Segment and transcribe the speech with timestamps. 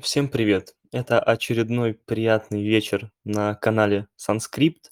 [0.00, 0.74] Всем привет!
[0.90, 4.90] Это очередной приятный вечер на канале Санскрипт.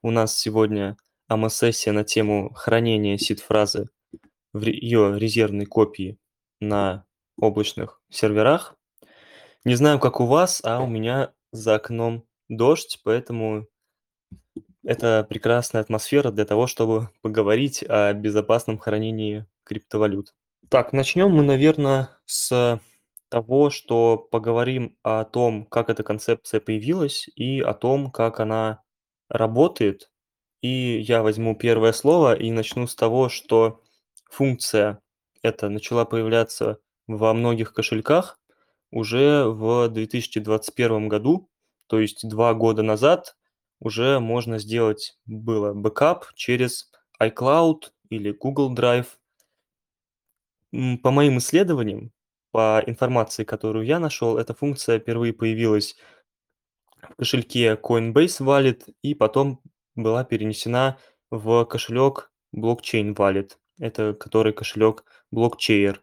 [0.00, 3.90] У нас сегодня АМА-сессия на тему хранения сид-фразы
[4.54, 6.18] в ее резервной копии
[6.60, 7.04] на
[7.36, 8.74] облачных серверах.
[9.64, 13.66] Не знаю, как у вас, а у меня за окном дождь, поэтому
[14.82, 20.32] это прекрасная атмосфера для того, чтобы поговорить о безопасном хранении криптовалют.
[20.70, 22.80] Так, начнем мы, наверное, с
[23.28, 28.82] того, что поговорим о том, как эта концепция появилась, и о том, как она
[29.28, 30.10] работает.
[30.60, 33.82] И я возьму первое слово и начну с того, что
[34.30, 35.00] функция
[35.42, 38.40] эта начала появляться во многих кошельках
[38.90, 41.50] уже в 2021 году,
[41.86, 43.36] то есть два года назад
[43.80, 49.06] уже можно сделать было бэкап через iCloud или Google Drive.
[51.02, 52.12] По моим исследованиям,
[52.50, 55.96] по информации, которую я нашел, эта функция впервые появилась
[57.02, 59.60] в кошельке Coinbase Wallet и потом
[59.94, 60.98] была перенесена
[61.30, 65.98] в кошелек Blockchain Wallet, это который кошелек Blockchain.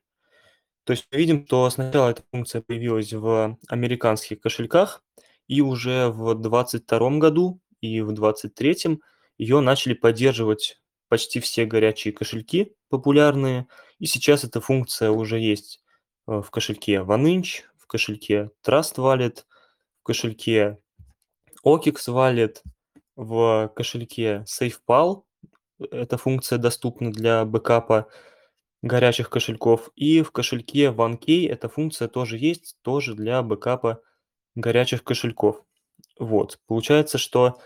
[0.84, 5.04] То есть мы видим, что сначала эта функция появилась в американских кошельках,
[5.48, 9.00] и уже в 2022 году и в 2023
[9.38, 13.68] ее начали поддерживать почти все горячие кошельки популярные,
[14.00, 15.84] и сейчас эта функция уже есть
[16.28, 19.44] в кошельке OneInch, в кошельке Trust Wallet,
[20.00, 20.80] в кошельке
[21.64, 22.58] OKX Wallet,
[23.16, 25.24] в кошельке SafePal.
[25.92, 28.08] Эта функция доступна для бэкапа
[28.82, 29.90] горячих кошельков.
[29.96, 34.02] И в кошельке OneKey эта функция тоже есть, тоже для бэкапа
[34.56, 35.64] горячих кошельков.
[36.20, 37.60] Вот, получается, что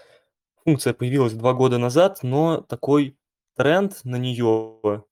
[0.63, 3.17] функция появилась два года назад, но такой
[3.55, 5.03] тренд на нее,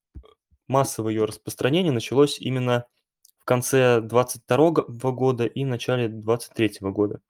[0.68, 2.88] массовое ее распространение началось именно
[3.48, 7.22] конце 22 года и начале 23 года.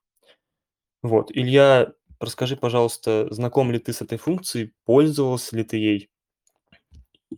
[1.00, 6.10] Вот, Илья, расскажи, пожалуйста, знаком ли ты с этой функцией, пользовался ли ты ей?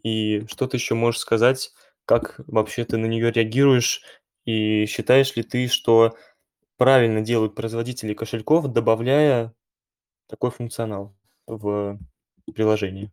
[0.03, 1.73] И что ты еще можешь сказать,
[2.07, 4.03] как вообще ты на нее реагируешь,
[4.47, 6.17] и считаешь ли ты, что
[6.79, 9.55] правильно делают производители кошельков, добавляя
[10.27, 11.15] такой функционал
[11.47, 11.99] в
[12.55, 13.13] приложение?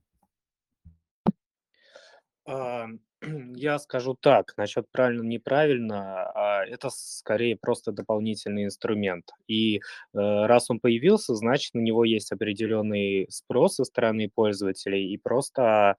[3.55, 9.31] Я скажу так, насчет правильно-неправильно, а, это скорее просто дополнительный инструмент.
[9.47, 9.79] И, э,
[10.13, 15.95] раз он появился, значит, на него есть определенный спрос со стороны пользователей, и просто,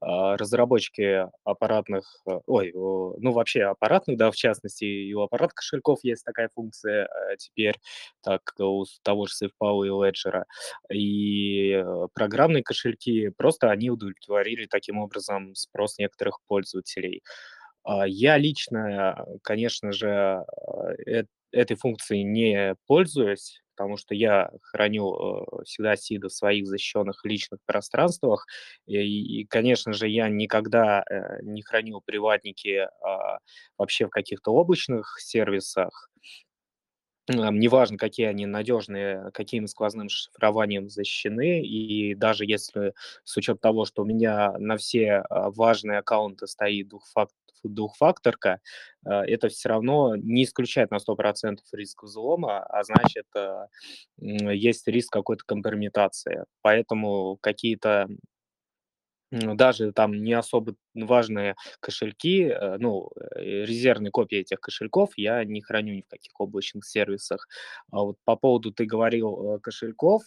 [0.00, 5.98] а, разработчики аппаратных, э, ой, ну, вообще аппаратных, да, в частности, и у аппаратных кошельков
[6.04, 7.76] есть такая функция, э, теперь,
[8.22, 10.44] так у того же SafePal и Ledger.
[10.92, 16.59] И, программные кошельки, просто они удовлетворили таким образом спрос некоторых пользователей.
[17.84, 20.44] А, я лично, конечно же, а,
[21.06, 25.14] эт этой функцией не пользуюсь, потому что я храню,
[25.60, 28.46] э, всегда сиды в своих защищенных личных пространствах.
[28.86, 28.98] И
[29.42, 33.38] и, конечно же, я никогда, э, не хранил приватники, а,
[33.78, 36.09] вообще в каких-то облачных сервисах.
[37.30, 41.62] М, неважно, какие они надежные, каким сквозным шифрованием защищены.
[41.62, 46.88] И даже если с учетом того, что у меня на все, а, важные аккаунты стоит
[46.88, 47.28] двухфак
[47.62, 48.60] двухфакторка,
[49.04, 51.14] а, это все равно не исключает на 100
[51.74, 53.66] риск взлома, а значит, а,
[54.20, 56.44] есть риск какой-то компрометации.
[56.62, 58.08] Поэтому какие-то
[59.32, 60.74] даже там не особо
[61.06, 66.32] важные кошельки, э, ну, э, резервные копии этих кошельков я не храню ни в каких
[66.40, 67.48] облачных сервисах.
[67.90, 70.22] А вот по поводу, ты говорил, э, кошельков,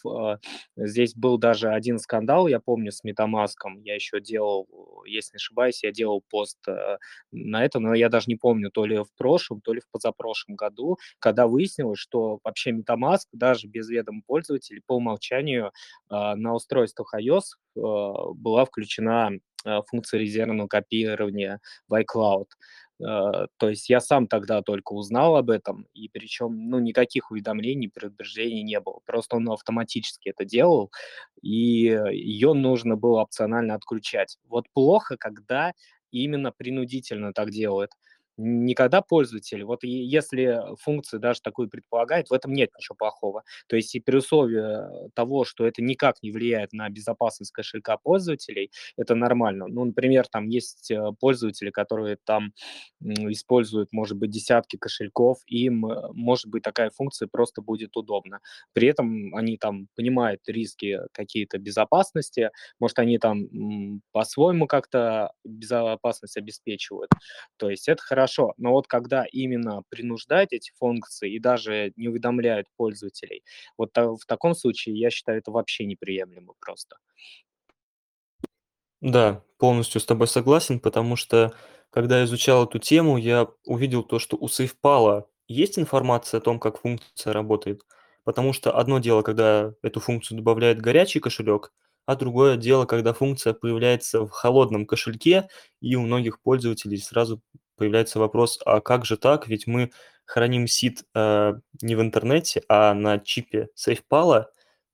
[0.75, 3.53] здесь был даже один скандал, я помню, с MetaMask.
[3.83, 4.67] Я еще делал,
[5.05, 6.59] если не ошибаюсь, я делал пост
[7.31, 10.55] на это, но я даже не помню, то ли в прошлом, то ли в позапрошлом
[10.55, 15.71] году, когда выяснилось, что вообще MetaMask даже без ведома пользователей по умолчанию
[16.09, 17.41] на устройствах iOS
[17.75, 19.31] была включена
[19.65, 22.45] э, функция резервного копирования в iCloud.
[23.01, 27.89] Э, то есть я сам тогда только узнал об этом, и причем, ну, никаких уведомлений,
[27.89, 28.99] предупреждений не было.
[29.05, 30.91] Просто он автоматически это делал,
[31.41, 31.49] и
[32.11, 34.37] ее нужно было опционально отключать.
[34.47, 35.73] Вот плохо, когда
[36.11, 37.91] именно принудительно так делают
[38.37, 43.43] не когда пользователь, вот если функция даже такую предполагает, в этом нет ничего плохого.
[43.67, 48.71] То есть и при условии того, что это никак не влияет на безопасность кошелька пользователей,
[48.97, 49.67] это нормально.
[49.67, 52.53] Ну, например, там есть, э, пользователи, которые там,
[53.01, 58.39] используют, может быть, десятки кошельков, им, э, может быть, такая функция просто будет удобна.
[58.73, 67.11] При этом они там понимают риски какие-то безопасности, может, они там, по-своему как-то безопасность обеспечивают.
[67.57, 68.53] То есть это хорошо хорошо.
[68.57, 73.43] Но вот когда именно принуждать эти функции и даже не уведомляют пользователей,
[73.77, 76.97] вот в таком случае, я считаю, это вообще неприемлемо просто.
[79.01, 81.53] Да, полностью с тобой согласен, потому что,
[81.89, 86.59] когда я изучал эту тему, я увидел то, что у SafePal есть информация о том,
[86.59, 87.81] как функция работает.
[88.23, 91.73] Потому что одно дело, когда эту функцию добавляет горячий кошелек,
[92.05, 95.47] а другое дело, когда функция появляется в холодном кошельке,
[95.81, 97.41] и у многих пользователей сразу
[97.83, 99.47] появляется вопрос: "А как же так?
[99.47, 99.91] Ведь мы
[100.25, 104.45] храним сид, э, не в интернете, а на чипе SafePal.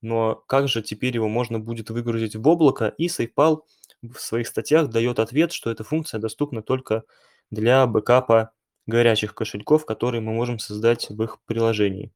[0.02, 3.62] Но как же теперь его можно будет выгрузить в облако?" И SafePal
[4.02, 7.04] в своих статьях дает ответ, что эта функция доступна только
[7.52, 8.52] для бэкапа
[8.88, 12.12] горячих кошельков, которые мы можем создать в их приложении.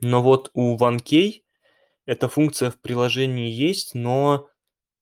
[0.00, 1.42] Но вот у OneKey
[2.06, 4.48] эта функция в приложении есть, но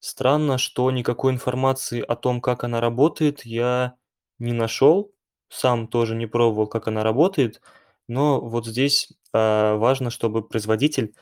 [0.00, 3.96] странно, что никакой информации о том, как она работает, я
[4.42, 5.12] не нашел.
[5.48, 7.60] Сам тоже не пробовал, как она работает,
[8.08, 11.14] но вот здесь, а, важно, чтобы производитель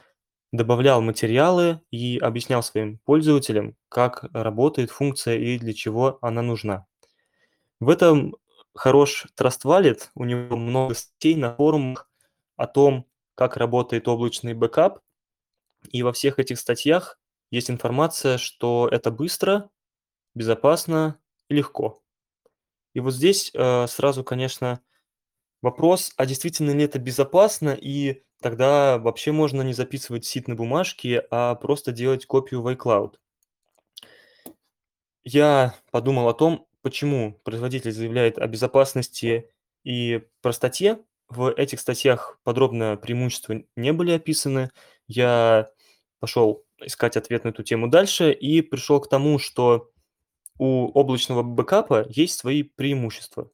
[0.53, 6.87] добавлял материалы и объяснял своим пользователям, как работает функция и для чего она нужна.
[7.81, 8.37] В этом
[8.75, 10.09] хорош Trust Wallet.
[10.15, 12.09] У него много статей на форумах
[12.57, 15.01] о том, как работает облачный бэкап.
[15.91, 17.19] И во всех этих статьях
[17.51, 19.71] есть информация, что это быстро,
[20.35, 21.19] безопасно
[21.49, 22.03] и легко.
[22.95, 24.81] И вот здесь, э, сразу, конечно,
[25.63, 27.71] вопрос, а действительно ли это безопасно?
[27.71, 33.15] И тогда вообще можно не записывать сид на бумажке, а просто делать копию в iCloud.
[35.23, 39.51] Я подумал о том, почему производитель заявляет о безопасности
[39.85, 40.99] и простоте.
[41.29, 44.71] В этих статьях подробно преимущества не были описаны.
[45.07, 45.71] Я
[46.19, 49.91] пошел искать ответ на эту тему дальше и пришел к тому, что
[50.61, 53.51] у облачного бэкапа есть свои преимущества.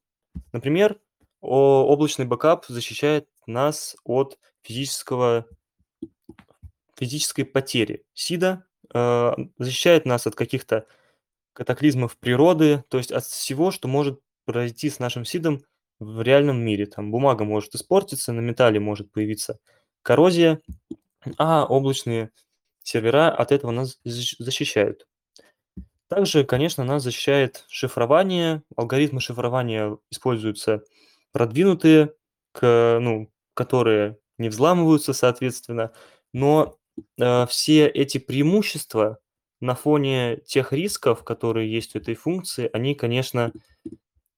[0.53, 0.99] Например,
[1.41, 5.47] облачный бэкап защищает нас от физического
[6.99, 10.89] физической потери сида, э, защищает нас от каких-то
[11.53, 15.63] катаклизмов природы, то есть от всего, что может произойти с нашим сидом
[16.01, 16.87] в реальном мире.
[16.87, 19.61] Там бумага может испортиться, на металле может появиться
[20.03, 20.61] коррозия,
[21.39, 22.33] а облачные
[22.83, 25.07] сервера от этого нас защ защищают.
[26.09, 28.63] Также, конечно, нас защищает шифрование.
[28.77, 30.83] Алгоритмы шифрования используются
[31.33, 32.15] продвинутые,
[32.53, 35.93] к ну, которые не взламываются, соответственно.
[36.33, 36.77] Но,
[37.19, 39.19] э, все эти преимущества
[39.61, 43.53] на фоне тех рисков, которые есть у этой функции, они, конечно,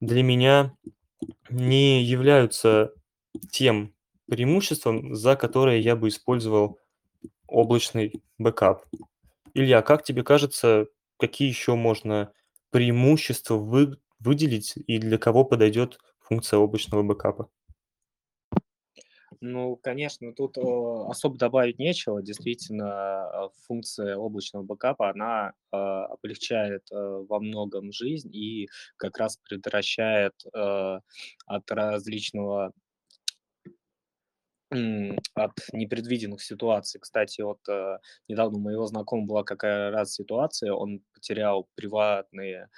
[0.00, 0.75] для меня
[1.50, 2.93] не являются
[3.50, 3.94] тем
[4.29, 6.79] преимуществом, за которое я бы использовал
[7.47, 8.85] облачный бэкап.
[9.55, 10.87] Илья, как тебе кажется,
[11.19, 12.32] какие еще можно
[12.70, 17.50] преимущества вы выделить и для кого подойдет функция облачного бэкапа?
[19.41, 22.23] Ну, конечно, тут, особо добавить нечего.
[22.23, 26.94] Действительно, функция облачного бэкапа, она, э, облегчает, э,
[27.29, 31.00] во многом жизнь и как раз предотвращает, э,
[31.47, 32.73] от различного
[35.35, 37.00] от непредвиденных ситуаций.
[37.00, 37.99] Кстати, вот, э,
[38.29, 42.69] недавно у моего знакомого была какая раз ситуация, он потерял приватные,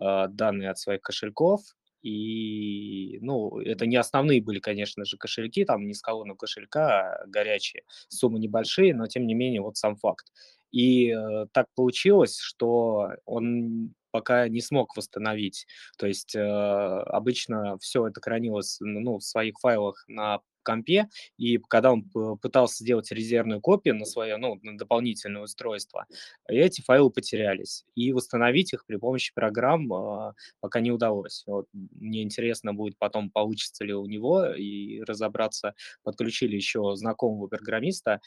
[0.00, 1.62] э, данные от своих кошельков,
[2.02, 7.26] и, ну, это не основные были, конечно же, кошельки, там не с колонок кошелька, а
[7.28, 10.26] горячие, суммы небольшие, но тем не менее вот сам факт.
[10.72, 15.66] И, э, так получилось, что он пока не смог восстановить.
[15.98, 21.92] То есть, э, обычно всё это хранилось, ну, в своих файлах на компе, и когда
[21.92, 22.04] он
[22.40, 26.06] пытался сделать резервную копию на свое, ну, на дополнительное устройство,
[26.48, 27.84] эти файлы потерялись.
[27.94, 31.44] И восстановить их при помощи программ, а, пока не удалось.
[31.46, 35.74] Вот мне интересно будет потом, получится ли у него, и разобраться.
[36.02, 38.20] Подключили еще знакомого программиста.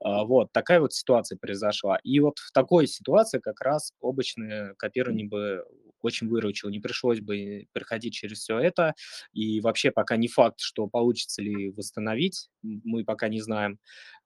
[0.00, 1.98] А, вот такая вот ситуация произошла.
[2.04, 5.64] И вот в такой ситуации как раз облачное копирование бы
[6.06, 6.70] очень выручило.
[6.70, 8.94] Не пришлось бы проходить через всё это.
[9.32, 13.78] И вообще пока не факт, что получится ли восстановить, мы пока не знаем.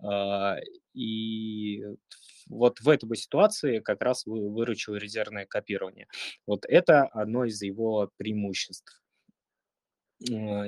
[0.02, 0.56] А,
[0.94, 1.82] и
[2.48, 6.06] вот в этой ситуации как раз вы выручило резервное копирование.
[6.46, 9.00] Вот это одно из его преимуществ.
[10.30, 10.66] А,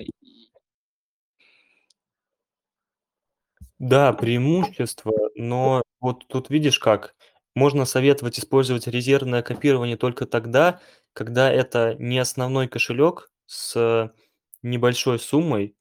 [3.79, 7.15] Да, преимущество, но вот тут видишь как:
[7.55, 10.81] можно советовать использовать резервное копирование только тогда,
[11.13, 14.13] когда это не основной кошелек с
[14.63, 15.77] небольшой суммой,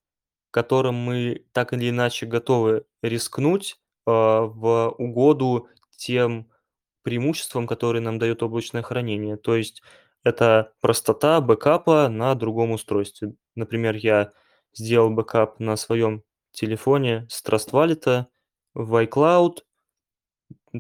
[0.51, 6.49] которым мы так или иначе готовы рискнуть, а, в угоду тем
[7.03, 9.37] преимуществам, которые нам дает облачное хранение.
[9.37, 9.81] То есть
[10.23, 13.33] Это простота бэкапа на другом устройстве.
[13.55, 14.31] Например, я
[14.73, 18.27] сделал бэкап на своем телефоне с Trust Wallet
[18.75, 19.59] в iCloud,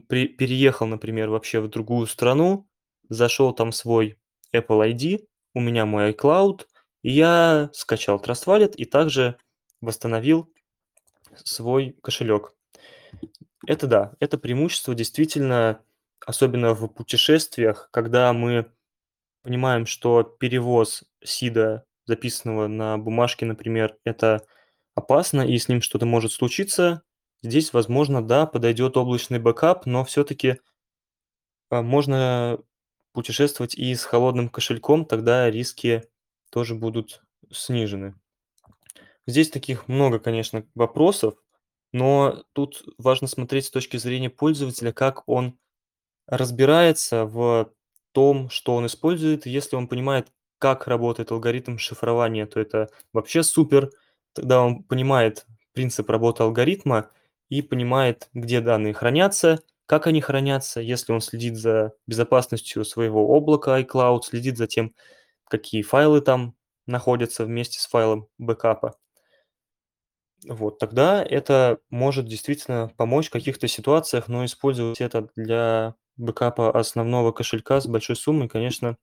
[0.07, 2.67] при переехал, например, вообще в другую страну,
[3.09, 4.17] зашел там свой
[4.53, 6.65] Apple ID, у меня мой iCloud,
[7.03, 9.37] и я скачал Trust Wallet и также
[9.81, 10.51] восстановил
[11.43, 12.53] свой кошелек.
[13.67, 15.83] Это да, это преимущество действительно,
[16.25, 18.71] особенно в путешествиях, когда мы
[19.43, 24.45] понимаем, что перевоз сида, записанного на бумажке, например, это
[24.95, 27.03] опасно и с ним что-то может случиться.
[27.43, 30.59] Здесь, возможно, да, подойдет облачный бэкап, но все-таки
[31.69, 32.59] а, можно
[33.13, 36.03] путешествовать и с холодным кошельком, тогда риски
[36.51, 38.15] тоже будут снижены.
[39.27, 41.35] Здесь таких много, конечно, вопросов,
[41.91, 45.57] но тут важно смотреть с точки зрения пользователя, как он
[46.27, 47.71] разбирается в
[48.13, 49.45] том, что он использует.
[49.45, 53.91] Если он понимает, как работает алгоритм шифрования, то это вообще супер.
[54.33, 57.09] Тогда он понимает принцип работы алгоритма
[57.51, 60.79] и понимает, где данные хранятся, как они хранятся.
[60.79, 64.95] Если он следит за безопасностью своего облака iCloud, следит за тем,
[65.49, 66.55] какие файлы там
[66.87, 68.95] находятся вместе с файлом бэкапа.
[70.47, 77.33] Вот, тогда это может действительно помочь в каких-то ситуациях, но использовать это для бэкапа основного
[77.33, 78.95] кошелька с большой суммой, конечно,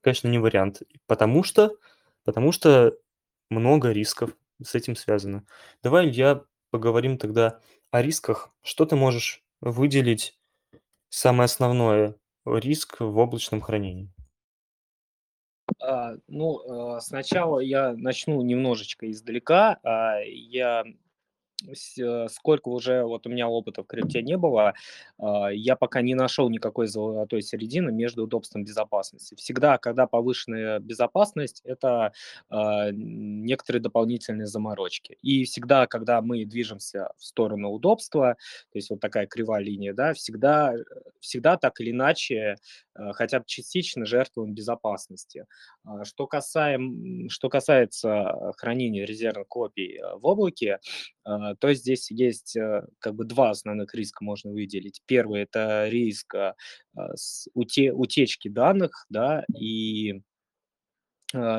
[0.00, 0.82] конечно, не вариант.
[1.06, 1.76] Потому что,
[2.24, 2.96] потому что
[3.48, 5.44] много рисков с этим связано.
[5.84, 8.50] Давай, Илья, поговорим тогда о рисках.
[8.62, 10.38] Что ты можешь выделить
[11.08, 14.12] самое основное риск в облачном хранении?
[15.80, 19.78] А, ну, э, сначала я начну немножечко издалека.
[19.82, 20.84] А, я
[22.28, 24.74] сколько уже вот у меня опыта в крипте не было,
[25.18, 29.38] а, я пока не нашел никакой золотой середины между удобством и безопасностью.
[29.38, 32.12] Всегда, когда повышенная безопасность, это
[32.50, 35.16] а, некоторые дополнительные заморочки.
[35.22, 38.36] И всегда, когда мы движемся в сторону удобства,
[38.72, 40.78] то есть вот такая кривая линия, да, всегда, э,
[41.20, 42.56] всегда так или иначе
[42.94, 45.46] э, хотя бы частично жертвуем безопасности.
[45.84, 50.78] А, Что касаем, что касается хранения резервных копий э, в облаке,
[51.58, 55.02] то здесь есть э, как бы два основных риска можно выделить.
[55.06, 56.54] Первый– это риск а,
[56.96, 57.14] а,
[57.54, 60.20] уте- утечки данных, да, и а,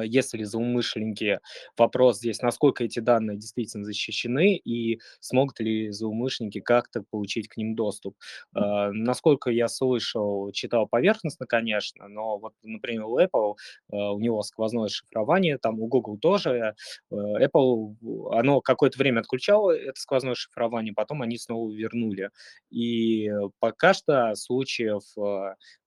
[0.04, 1.40] если злоумышленники,
[1.78, 7.76] вопрос здесь, насколько эти данные действительно защищены и смогут ли злоумышленники как-то получить к ним
[7.76, 8.16] доступ.
[8.54, 13.56] А, Насколько я слышал, читал поверхностно, конечно, но вот, например, у Apple,
[13.92, 16.76] а, у него сквозное шифрование, там у Google тоже.
[17.12, 17.96] э, Apple,
[18.32, 22.30] оно какое-то время отключало это сквозное шифрование, потом они снова вернули.
[22.70, 25.04] И э, пока что случаев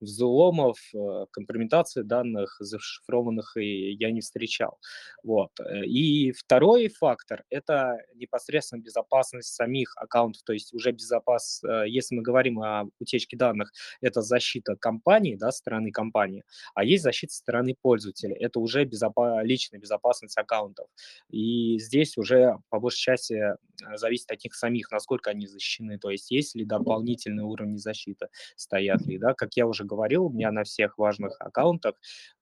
[0.00, 4.78] взломов, э, компрометации данных зашифрованных и я не встречал.
[5.22, 5.50] Вот.
[5.60, 12.14] Э, И второй фактор– это непосредственно безопасность самих аккаунтов, то есть уже безопас, э, если
[12.16, 17.74] мы говорим о утечке данных, это защита компании, да, стороны компании, а есть защита стороны
[17.80, 20.86] пользователя, это уже безопа- личная безопасность аккаунтов.
[21.30, 23.56] И здесь уже по большей части э,
[23.96, 29.02] зависит от них самих, насколько они защищены, то есть есть ли дополнительные уровни защиты стоят
[29.06, 29.34] ли, да.
[29.34, 31.94] Как я уже говорил, у меня на всех важных аккаунтах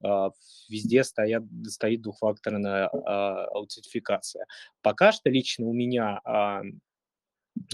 [0.03, 0.31] а,
[0.69, 1.18] везде стоят,
[1.67, 4.47] стоит двухфакторная а, аутентификация.
[4.83, 6.63] Пока что лично у меня а,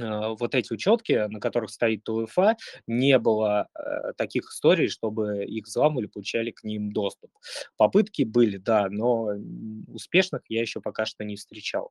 [0.00, 5.66] а, вот эти учетки, на которых стоит ТУЭФА, не было э, таких историй, чтобы их
[5.66, 7.30] взламывали, получали к ним доступ.
[7.76, 9.30] Попытки были, да, но
[9.88, 11.90] успешных я еще пока что не встречал.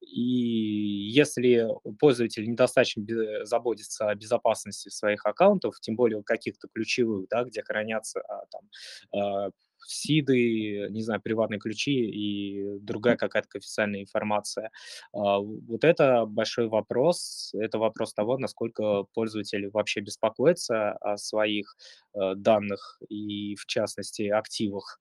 [0.00, 1.66] И если
[1.98, 3.02] пользователь недостаточно
[3.44, 9.52] заботится о безопасности своих аккаунтов, тем более каких-то ключевых, да, где хранятся там
[9.86, 14.70] сиды, не знаю, приватные ключи и другая какая-то официальная информация.
[15.12, 17.50] А, Вот это большой вопрос.
[17.54, 21.76] Это вопрос того, насколько пользователь вообще беспокоится о своих
[22.14, 25.00] э, данных и, в частности, активах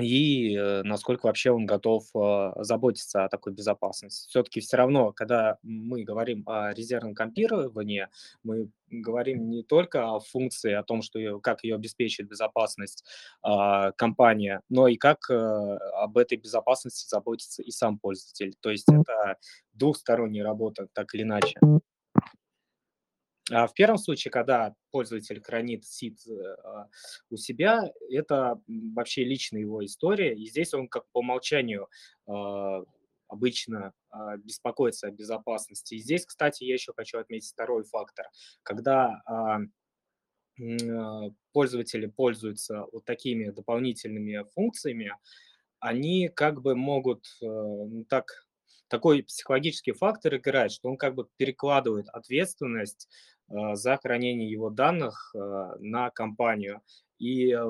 [0.00, 4.28] и, э, насколько вообще он готов, а, заботиться о такой безопасности.
[4.28, 8.08] все таки все равно, когда мы говорим о резервном компьютеровании,
[8.42, 13.04] мы говорим не только о функции, о том, что её как ее обеспечит безопасность,
[13.42, 18.54] а, компания, но и как, э, об этой безопасности заботится и сам пользователь.
[18.60, 19.36] То есть это
[19.74, 21.58] двухсторонняя работа, так или иначе.
[23.50, 26.32] А в первом случае, когда пользователь хранит сид, э,
[26.64, 26.88] а,
[27.30, 31.88] у себя, это, вообще личная его история, и здесь он как по умолчанию,
[32.26, 32.82] а,
[33.28, 33.94] обычно,
[34.44, 35.94] беспокоится о безопасности.
[35.94, 38.26] И здесь, кстати, я еще хочу отметить второй фактор.
[38.62, 39.22] Когда,
[41.52, 45.16] пользователи пользуются вот такими дополнительными функциями,
[45.80, 48.46] они как бы могут, э, ну, так
[48.92, 53.08] такой психологический фактор играть, что он как бы перекладывает ответственность,
[53.48, 55.38] э, за хранение его данных, э,
[55.80, 56.82] на компанию.
[57.18, 57.64] И, э,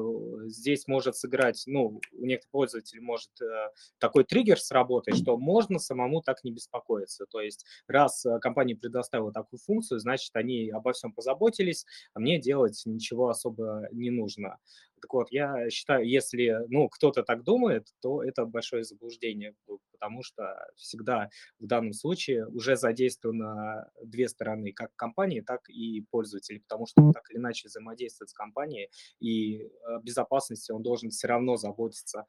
[0.48, 6.22] здесь может сыграть, ну, у некоторых пользователей может, э, такой триггер сработать, что можно самому
[6.22, 7.26] так не беспокоиться.
[7.30, 12.40] То есть раз, э, компания предоставила такую функцию, значит, они обо всем позаботились, а мне
[12.40, 14.58] делать ничего особо не нужно.
[15.02, 19.52] Так вот, я считаю, если, ну, кто-то так думает, то это большое заблуждение,
[19.92, 20.44] потому что
[20.76, 21.28] всегда
[21.58, 27.24] в данном случае уже задействовано 2 стороны: как компании, так и пользователи, потому что так
[27.30, 32.26] или иначе взаимодействует с компанией, и о безопасности он должен всё равно заботиться.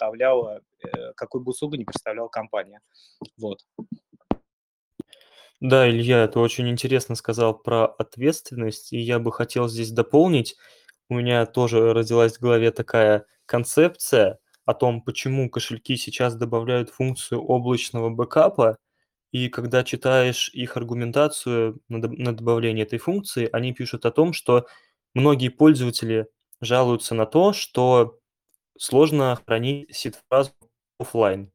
[0.00, 2.80] Представляла, э, какую бы услугу ни представляла компания.
[3.38, 3.60] Вот.
[5.66, 10.56] Да, Илья, ты очень интересно сказал про ответственность, и я бы хотел здесь дополнить.
[11.08, 17.40] У меня тоже родилась в голове такая концепция о том, почему кошельки сейчас добавляют функцию
[17.42, 18.76] облачного бэкапа.
[19.32, 24.66] И когда читаешь их аргументацию на добавление этой функции, они пишут о том, что
[25.14, 26.26] многие пользователи
[26.60, 28.18] жалуются на то, что
[28.78, 30.52] сложно хранить сид-фразу
[30.98, 31.50] офлайн.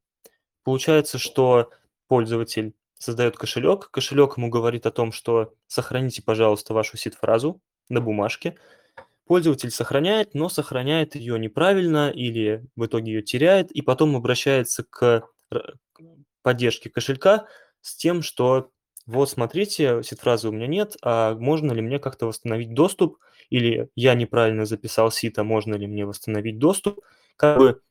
[0.63, 1.69] Получается, что
[2.07, 8.55] пользователь создает кошелек, кошелек ему говорит о том, что сохраните, пожалуйста, вашу сид-фразу на бумажке.
[9.25, 15.27] Пользователь сохраняет, но сохраняет ее неправильно или в итоге ее теряет, и потом обращается к
[16.41, 17.47] поддержке кошелька
[17.81, 18.71] с тем, что
[19.05, 23.17] вот смотрите, сид-фразы у меня нет, а можно ли мне как-то восстановить доступ?
[23.49, 27.01] Или я неправильно записал сид, а можно ли мне восстановить доступ?
[27.35, 27.81] Как бы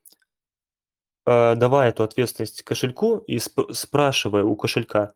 [1.28, 5.12] давая эту ответственность кошельку и сп спрашивая у кошелька.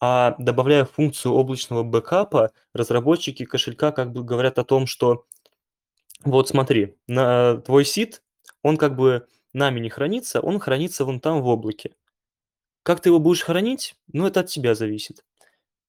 [0.00, 5.26] А добавляя функцию облачного бэкапа, разработчики кошелька как бы говорят о том, что
[6.24, 8.22] вот смотри, на твой сид,
[8.62, 11.94] он как бы нами не хранится, он хранится вон там в облаке.
[12.82, 15.24] Как ты его будешь хранить, ну, это от тебя зависит.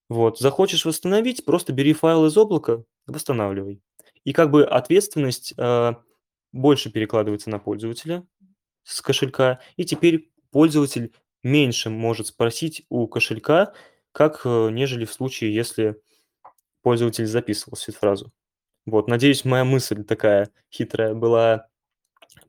[0.09, 3.81] Вот, захочешь восстановить, просто бери файл из облака, восстанавливай.
[4.25, 5.93] И как бы ответственность, э,
[6.51, 8.25] больше перекладывается на пользователя
[8.83, 13.73] с кошелька, и теперь пользователь меньше может спросить у кошелька,
[14.11, 16.01] как, э, нежели в случае, если
[16.81, 18.31] пользователь записывал сид-фразу.
[18.85, 21.67] Вот, надеюсь, моя мысль такая хитрая была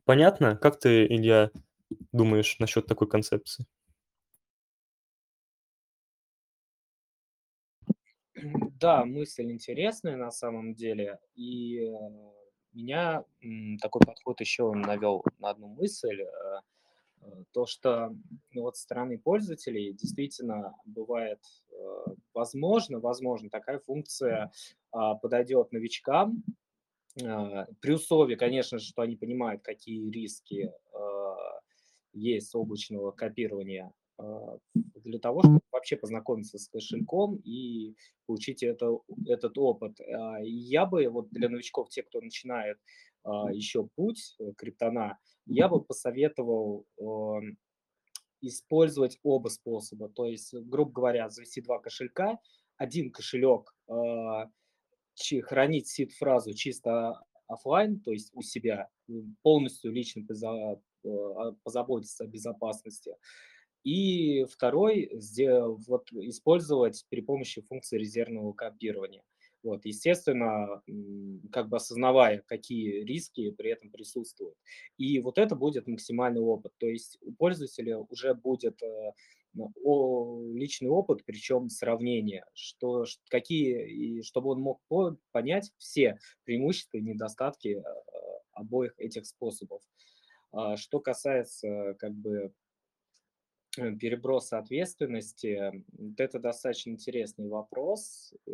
[0.04, 0.56] понятна.
[0.56, 1.50] Как ты, Илья,
[2.12, 3.66] думаешь насчет такой концепции?
[8.80, 11.18] Да, мысль интересная на самом деле.
[11.34, 12.33] И, э,
[12.74, 13.24] меня,
[13.80, 16.22] такой подход еще навел на одну мысль.
[16.22, 16.60] Э,
[17.22, 18.14] э, то, что,
[18.52, 24.52] ну, вот со стороны пользователей действительно бывает, э, возможно возможно, такая функция,
[24.90, 26.44] а, подойдет новичкам,
[27.22, 31.60] а, при условии, конечно же, что они понимают, какие риски, а,
[32.12, 34.03] есть с облачного копирования, а,
[34.74, 37.94] для того, чтобы вообще познакомиться с кошельком и
[38.26, 40.00] получить это этот опыт.
[40.00, 42.78] А, я бы вот для новичков, тех, кто начинает,
[43.24, 47.56] а, еще путь, э, криптона, я бы посоветовал, ам,
[48.42, 50.08] использовать оба способа.
[50.10, 52.38] То есть, грубо говоря, завести 2 кошелька.
[52.78, 54.48] 1 кошелек, а,
[55.42, 58.88] хранить сид-фразу чисто офлайн, то есть у себя,
[59.42, 60.24] полностью лично
[61.06, 63.16] а, позаботиться о безопасности.
[63.84, 69.22] И 2 сде вот использовать при помощи функции резервного копирования.
[69.62, 70.82] Вот, естественно,
[71.50, 74.56] как бы осознавая, какие риски при этом присутствуют.
[74.98, 76.72] И вот это будет максимальный опыт.
[76.78, 79.12] То есть у пользователя уже будет, э,
[79.54, 87.02] личный опыт, причем сравнение, что какие и чтобы он мог по понять все преимущества и
[87.02, 88.02] недостатки, а,
[88.52, 89.82] обоих этих способов.
[90.52, 92.50] А что касается как бы э,
[93.76, 98.32] переброса ответственности, вот это достаточно интересный вопрос.
[98.46, 98.52] Э,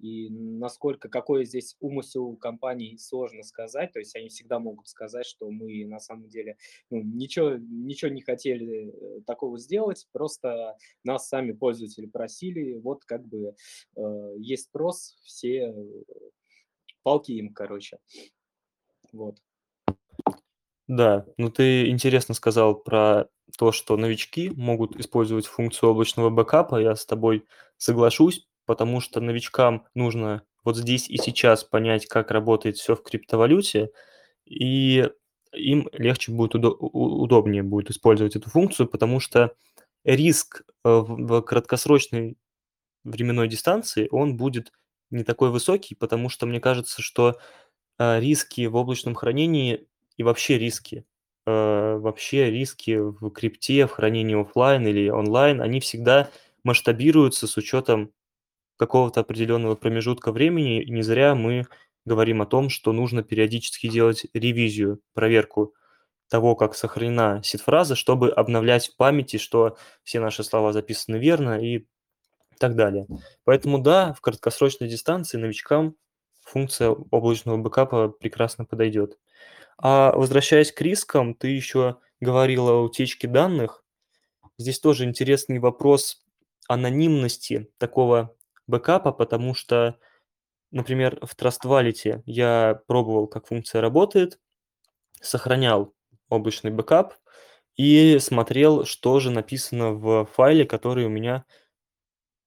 [0.00, 3.92] и насколько какой здесь умысел у компаний, сложно сказать.
[3.92, 6.56] То есть они всегда могут сказать, что мы на самом деле,
[6.90, 12.78] ну, ничего ничего не хотели, э, такого сделать, просто нас сами пользователи просили.
[12.78, 13.54] Вот как бы,
[13.96, 15.74] э, есть спрос, все, э,
[17.02, 17.98] палки им, короче.
[19.12, 19.38] Вот.
[20.86, 26.76] Да, ну ты интересно сказал про то, что новички могут использовать функцию облачного бэкапа.
[26.80, 27.44] Я с тобой
[27.76, 33.90] соглашусь, потому что новичкам нужно вот здесь и сейчас понять, как работает всё в криптовалюте,
[34.46, 35.10] и
[35.54, 39.54] им легче будет, удобнее будет использовать эту функцию, потому что
[40.04, 42.36] риск, э, в краткосрочной
[43.04, 44.72] временной дистанции, он будет
[45.10, 47.38] не такой высокий, потому что мне кажется, что,
[47.98, 51.07] а, риски в облачном хранении и вообще риски, э,
[51.48, 56.30] вообще риски в крипте, в хранении оффлайн или онлайн, они всегда
[56.64, 58.12] масштабируются с учетом
[58.76, 60.82] какого-то определенного промежутка времени.
[60.82, 61.66] И не зря мы
[62.04, 65.74] говорим о том, что нужно периодически делать ревизию, проверку
[66.28, 71.86] того, как сохранена сид-фраза, чтобы обновлять в памяти, что все наши слова записаны верно и
[72.58, 73.06] так далее.
[73.44, 75.94] Поэтому да, в краткосрочной дистанции новичкам
[76.42, 79.18] функция облачного бэкапа прекрасно подойдет.
[79.78, 83.84] А возвращаясь к рискам, ты еще говорил о утечке данных.
[84.58, 86.24] Здесь тоже интересный вопрос
[86.68, 88.34] анонимности такого
[88.66, 89.98] бэкапа, потому что,
[90.72, 94.40] например, в Trust Wallet я пробовал, как функция работает,
[95.20, 95.94] сохранял
[96.28, 97.14] облачный бэкап
[97.76, 101.44] и смотрел, что же написано в файле, который у меня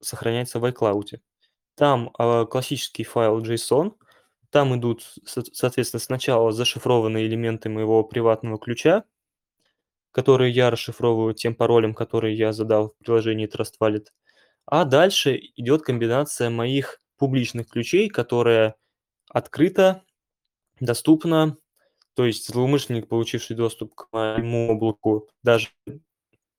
[0.02, 1.20] сохраняется в iCloud.
[1.76, 3.94] Там, а, классический файл JSON,
[4.52, 9.04] там идут, со соответственно, сначала зашифрованные элементы моего приватного ключа,
[10.12, 14.08] которые я расшифровываю тем паролем, который я задал в приложении Trust Wallet.
[14.66, 18.76] А дальше идет комбинация моих публичных ключей, которая
[19.30, 20.04] открыта,
[20.80, 21.58] доступна.
[22.16, 25.70] То есть злоумышленник, получивший доступ к моему облаку, даже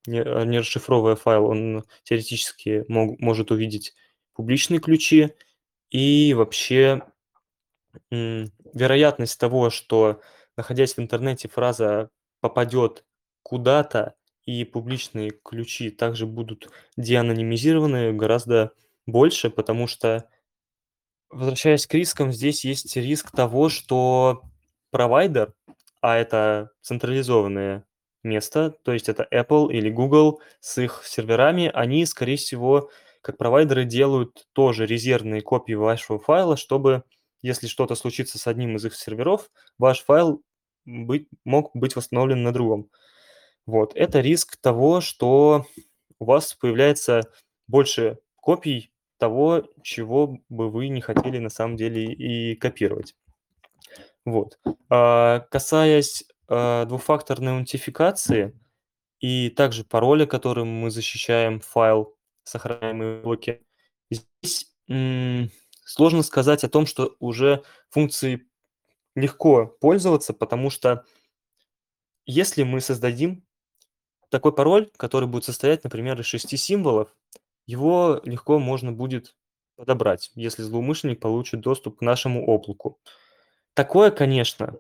[0.06, 3.94] не не расшифровывая файл, он теоретически мог может увидеть
[4.34, 5.34] публичные ключи.
[5.90, 7.02] И вообще,
[8.10, 10.20] вероятность того, что,
[10.56, 13.04] находясь в интернете, фраза попадет
[13.42, 18.72] куда-то и публичные ключи также будут деанонимизированы, гораздо
[19.06, 20.26] больше, потому что,
[21.30, 24.42] возвращаясь к рискам, здесь есть риск того, что
[24.90, 25.54] провайдер,
[26.00, 27.84] а это централизованное
[28.22, 32.90] место, то есть это Apple или Google с их серверами, они, скорее всего,
[33.22, 37.04] как провайдеры делают тоже резервные копии вашего файла, чтобы,
[37.42, 40.42] если что-то случится с одним из их серверов, ваш файл
[40.84, 42.90] быть мог быть восстановлен на другом.
[43.66, 45.66] Вот, это риск того, что
[46.18, 47.22] у вас появляется
[47.68, 53.14] больше копий того, чего бы вы не хотели на самом деле и копировать.
[54.24, 54.58] Вот.
[54.88, 58.58] А, касаясь, а, двухфакторной аутентификации
[59.20, 63.62] и также пароля, которым мы защищаем файл, сохраняемый в облаке,
[64.10, 64.72] здесь,
[65.92, 68.48] сложно сказать о том, что уже функцией
[69.14, 71.04] легко пользоваться, потому что
[72.24, 73.44] если мы создадим
[74.30, 77.14] такой пароль, который будет состоять, например, из шести символов,
[77.66, 79.36] его легко можно будет
[79.76, 82.98] подобрать, если злоумышленник получит доступ к нашему облаку.
[83.74, 84.78] Такое, конечно,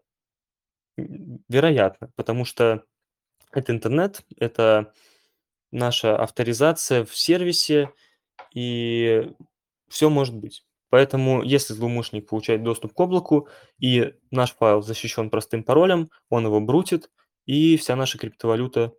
[0.96, 2.84] вероятно, потому что
[3.50, 4.94] это интернет, это
[5.70, 7.92] наша авторизация в сервисе,
[8.54, 9.30] и
[9.88, 10.64] все может быть.
[10.92, 16.60] Поэтому, если злоумышленник получает доступ к облаку, и наш файл защищен простым паролем, он его
[16.60, 17.10] брутит,
[17.46, 18.92] и вся наша криптовалюта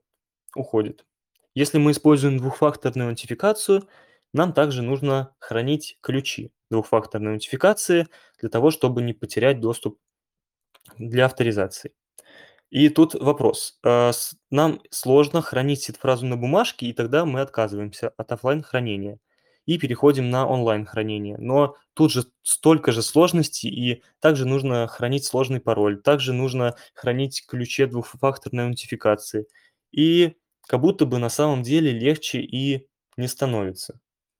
[0.55, 1.05] уходит.
[1.53, 3.87] Если мы используем двухфакторную аутентификацию,
[4.33, 8.07] нам также нужно хранить ключи двухфакторной аутентификации
[8.39, 9.99] для того, чтобы не потерять доступ
[10.97, 11.93] для авторизации.
[12.71, 13.77] И тут вопрос.
[13.85, 19.19] С нам сложно хранить сид-фразу на бумажке, и тогда мы отказываемся от оффлайн хранения
[19.65, 21.37] и переходим на онлайн хранение.
[21.37, 27.45] Но тут же столько же сложностей, и также нужно хранить сложный пароль, также нужно хранить
[27.47, 29.47] ключи двухфакторной аутентификации.
[29.91, 30.35] И
[30.67, 33.99] как будто бы на самом деле легче и не становится.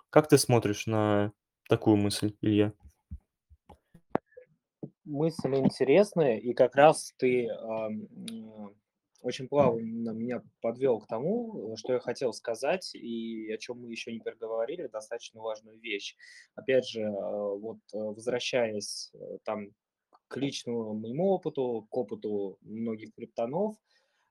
[0.10, 1.32] Как ты смотришь на
[1.70, 2.74] такую мысль, Илья?
[5.06, 8.74] Мысль интересная, и как раз ты, м,
[9.24, 13.90] очень плавно меня подвел к тому, э, что я хотел сказать, и о чем мы
[13.90, 16.16] еще не проговорили, достаточно важную вещь.
[16.56, 19.12] Опять же, э, вот, э, возвращаясь,
[19.44, 19.70] там
[20.28, 23.76] к личному моему опыту, к опыту многих криптонов,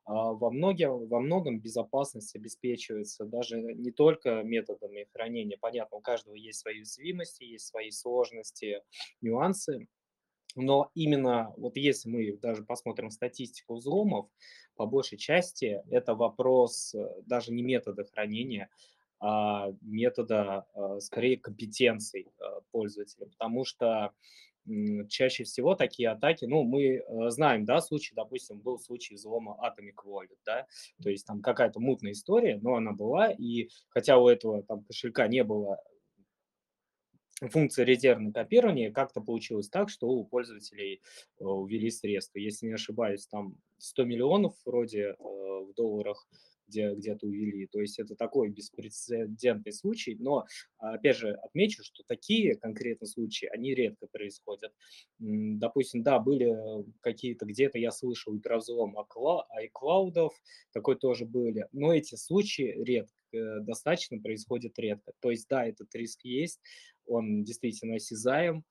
[0.05, 5.57] а, во многим во многом безопасность обеспечивается даже не только методами хранения.
[5.61, 8.83] Понятно, у каждого есть свои уязвимости, есть свои сложности,
[9.21, 9.87] нюансы.
[10.55, 14.29] Но именно вот если мы даже посмотрим статистику взломов,
[14.77, 18.69] по большей части это вопрос э, даже не метода хранения,
[19.21, 23.27] а метода, а, скорее компетенций а, пользователя.
[23.27, 24.12] Потому что
[25.09, 30.05] чаще всего такие атаки, ну, мы э, знаем, да, случай, допустим, был случай взлома Atomic
[30.05, 30.67] Wallet, да,
[31.03, 35.27] то есть там какая-то мутная история, но она была, и хотя у этого там кошелька
[35.27, 35.83] не было
[37.51, 41.03] функция резервного копирования, как-то получилось так, что у пользователей
[41.39, 42.39] э, увели средства.
[42.39, 46.27] Если не ошибаюсь, там 100 миллионов вроде э, в долларах
[46.73, 47.67] где где-то увели.
[47.67, 50.17] То есть это такой беспрецедентный случай.
[50.19, 50.47] Но,
[50.79, 54.73] опять же, отмечу, что такие конкретно случаи, они редко происходят.
[55.19, 56.55] Допустим, да, были
[57.01, 58.97] какие-то, где-то я слышал про взлом
[59.51, 60.33] айклаудов,
[60.73, 65.13] такое тоже были, но эти случаи редко, э, достаточно происходят редко.
[65.21, 66.61] То есть да, этот риск есть,
[67.07, 68.65] он действительно осязаем,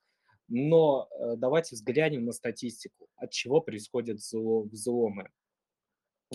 [0.50, 5.30] но, э, давайте взглянем на статистику, от чего происходят взло взломы.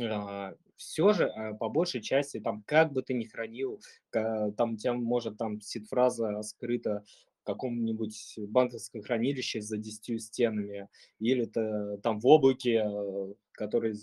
[0.03, 3.81] А, всё же, а, по большей части, там, как бы ты ни хранил,
[4.13, 7.05] там тя может там сид-фраза скрыта
[7.43, 10.89] в каком-нибудь банковском хранилище за 10 стенами
[11.21, 13.95] или т там в облаке, э, который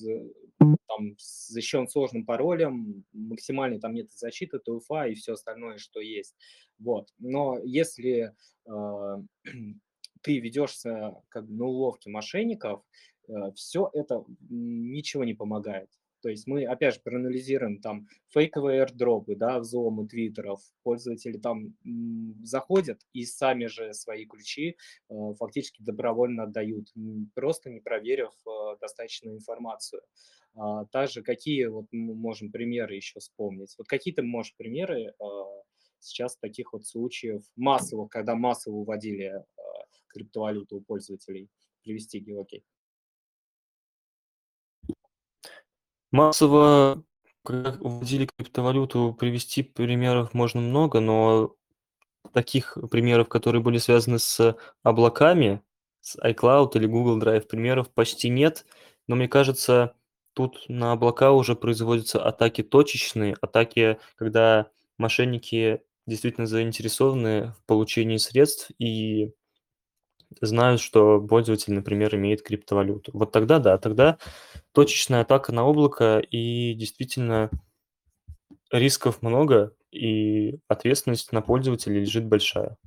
[0.88, 6.36] там защищен сложным паролем, максимальной там нет защиты, ТУЕФа и всё остальное, что есть.
[6.80, 7.10] Вот.
[7.20, 8.34] Но если,
[8.68, 9.22] а,
[10.22, 12.82] ты ведешься как бы на уловки мошенников,
[13.30, 15.90] э, всё это, ничего не помогает.
[16.22, 20.62] То есть мы, опять же, проанализируем там фейковые airdropы, да, взломы твиттеров.
[20.84, 21.76] Пользователи там,
[22.46, 24.78] заходят и сами же свои ключи,
[25.10, 26.88] э, фактически добровольно отдают,
[27.36, 30.02] просто не проверив, э, достаточно информацию.
[30.56, 33.74] А также какие вот мы можем примеры еще вспомнить?
[33.78, 35.26] Вот какие ты можешь примеры, а,
[36.00, 39.42] сейчас таких вот случаев массовых, когда массово уводили, а,
[40.08, 41.50] криптовалюту у пользователей,
[41.84, 42.64] привести, окей?
[46.12, 47.04] Массово,
[47.44, 51.56] когда вводили криптовалюту, привести примеров можно много, но
[52.34, 55.64] таких примеров, которые были связаны с облаками,
[56.02, 58.66] с iCloud или Google Drive, примеров почти нет.
[59.08, 59.96] Но мне кажется,
[60.34, 64.68] тут на облака уже производятся атаки точечные, атаки, когда
[64.98, 69.34] мошенники действительно заинтересованы в получении средств и
[70.42, 73.12] знают, что пользователь, например, имеет криптовалюту.
[73.14, 74.18] Вот тогда да, тогда
[74.72, 77.50] точечная атака на облако, и действительно
[78.72, 82.78] рисков много, и ответственность на пользователя лежит большая.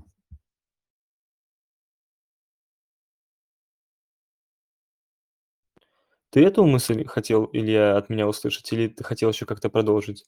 [6.37, 10.27] Ты эту мысль хотел, Илья, от меня услышать или ты хотел еще как-то продолжить?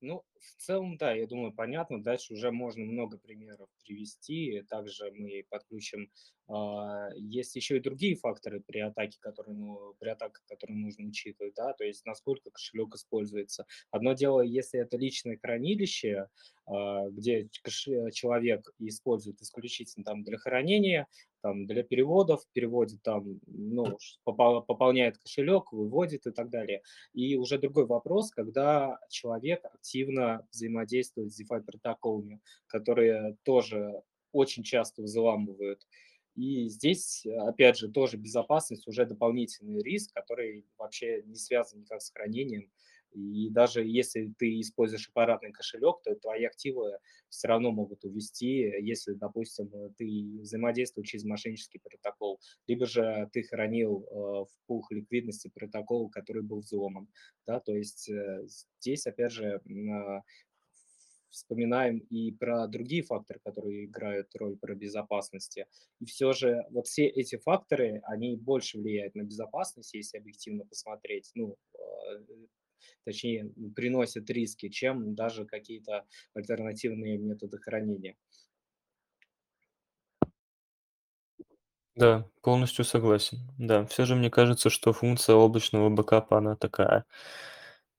[0.00, 2.02] Ну, в целом, да, я думаю, понятно.
[2.02, 4.62] Дальше уже можно много примеров привести.
[4.70, 6.10] Также мы подключим,
[6.48, 11.52] а, есть еще и другие факторы при атаке, которые, ну, при атаках, которые нужно учитывать,
[11.54, 13.66] да, то есть насколько кошелек используется.
[13.90, 16.28] Одно дело, если это личное хранилище,
[16.64, 17.48] а, где
[18.12, 21.08] человек использует исключительно там для хранения,
[21.46, 26.82] там для переводов, переводит там, ну, пополняет кошелек, выводит и так далее.
[27.14, 35.02] И уже другой вопрос, когда человек активно взаимодействует с DeFi протоколами, которые тоже очень часто
[35.02, 35.86] взламывают.
[36.34, 42.10] И здесь, опять же, тоже безопасность, уже дополнительный риск, который вообще не связан никак с
[42.10, 42.68] хранением.
[43.12, 46.98] И даже если ты используешь аппаратный кошелек, то твои активы
[47.30, 48.46] всё равно могут увести,
[48.80, 55.50] если, допустим, ты взаимодействуешь через мошеннический протокол, либо же ты хранил, э, в пулах ликвидности
[55.54, 57.08] протокол, который был взломан.
[57.46, 58.46] Да, то есть, э,
[58.80, 60.20] здесь, опять же, а,
[61.30, 65.66] вспоминаем и про другие факторы, которые играют роль про безопасности.
[66.00, 71.30] И всё же вот все эти факторы, они больше влияют на безопасность, если объективно посмотреть,
[71.34, 71.78] ну, а,
[73.04, 78.16] точнее, приносят риски, чем даже какие-то альтернативные методы хранения.
[81.96, 83.38] Да, полностью согласен.
[83.58, 87.04] Да, всё же мне кажется, что функция облачного бэкапа, она такая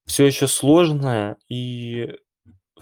[0.08, 2.16] всё еще сложная, и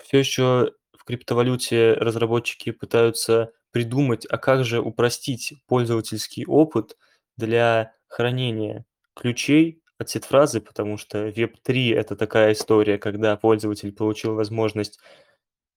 [0.01, 6.97] всё еще в криптовалюте разработчики пытаются придумать, а как же упростить пользовательский опыт
[7.37, 14.99] для хранения ключей от сид-фразы, потому что Web3- это такая история, когда пользователь получил возможность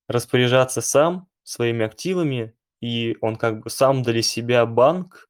[0.09, 5.29] распоряжаться сам своими активами, и он как бы сам для себя банк,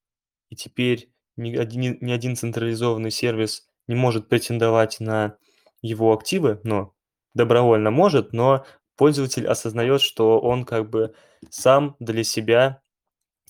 [0.50, 5.36] и теперь ни один ни один централизованный сервис не может претендовать на
[5.82, 6.94] его активы, но
[7.34, 11.14] добровольно может, но пользователь осознает, что он как бы
[11.50, 12.82] сам для себя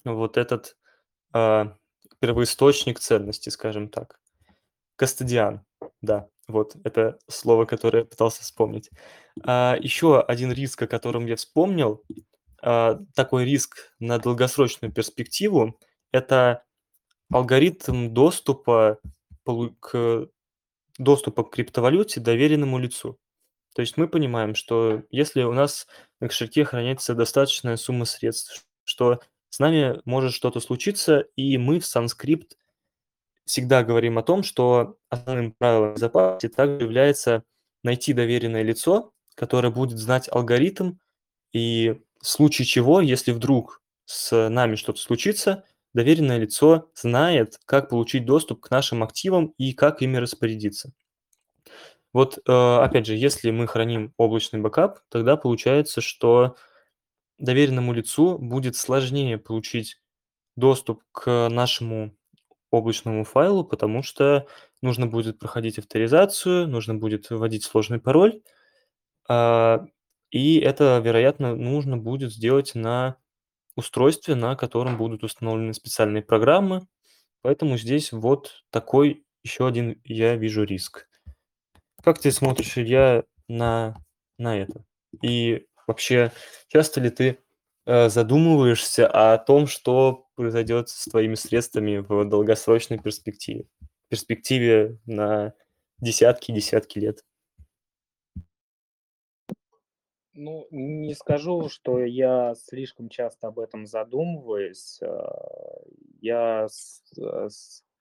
[0.05, 0.77] вот этот,
[1.33, 1.77] а,
[2.21, 4.18] первоисточник ценности, скажем так.
[4.99, 5.63] Кастодиан.
[6.03, 8.91] Да, вот это слово, которое я пытался вспомнить.
[9.45, 12.03] А, еще один риск, о котором я вспомнил,
[12.63, 15.79] а, такой риск на долгосрочную перспективу-
[16.13, 16.65] это
[17.33, 18.99] алгоритм доступа
[19.81, 20.29] к
[20.99, 23.19] доступа к криптовалюте доверенному лицу.
[23.75, 25.87] То есть мы понимаем, что если у нас
[26.21, 31.85] на кошельке хранится достаточная сумма средств, что с нами может что-то случиться, и мы в
[31.85, 32.53] Sunskript
[33.49, 37.45] всегда говорим о том, что основным правилом безопасности также является
[37.83, 40.95] найти доверенное лицо, которое будет знать алгоритм,
[41.53, 48.27] и в случае чего, если вдруг с нами что-то случится, доверенное лицо знает, как получить
[48.27, 50.93] доступ к нашим активам и как ими распорядиться.
[52.13, 56.57] Вот, э, опять же, если мы храним облачный бэкап, тогда получается, что
[57.39, 60.01] доверенному лицу будет сложнее получить
[60.57, 62.18] доступ к нашему
[62.71, 64.47] облачному файлу, потому что
[64.83, 68.43] нужно будет проходить авторизацию, нужно будет вводить сложный пароль,
[69.29, 69.87] а,
[70.31, 73.17] и это, вероятно, нужно будет сделать на
[73.77, 76.87] устройстве, на котором будут установлены специальные программы.
[77.43, 81.09] Поэтому здесь вот такой еще один я вижу риск.
[82.03, 83.97] Как ты смотришь, Илья, на
[84.39, 84.85] на это?
[85.23, 86.33] И вообще,
[86.69, 87.39] часто ли ты,
[87.87, 93.67] э, задумываешься о том, что произойдет с твоими средствами в долгосрочной перспективе?
[94.09, 95.53] Перспективе на
[96.01, 97.25] десятки десятки лет.
[100.35, 105.01] Ну, не скажу, что я слишком часто об этом задумываюсь.
[106.21, 106.69] Я
[107.17, 107.49] э,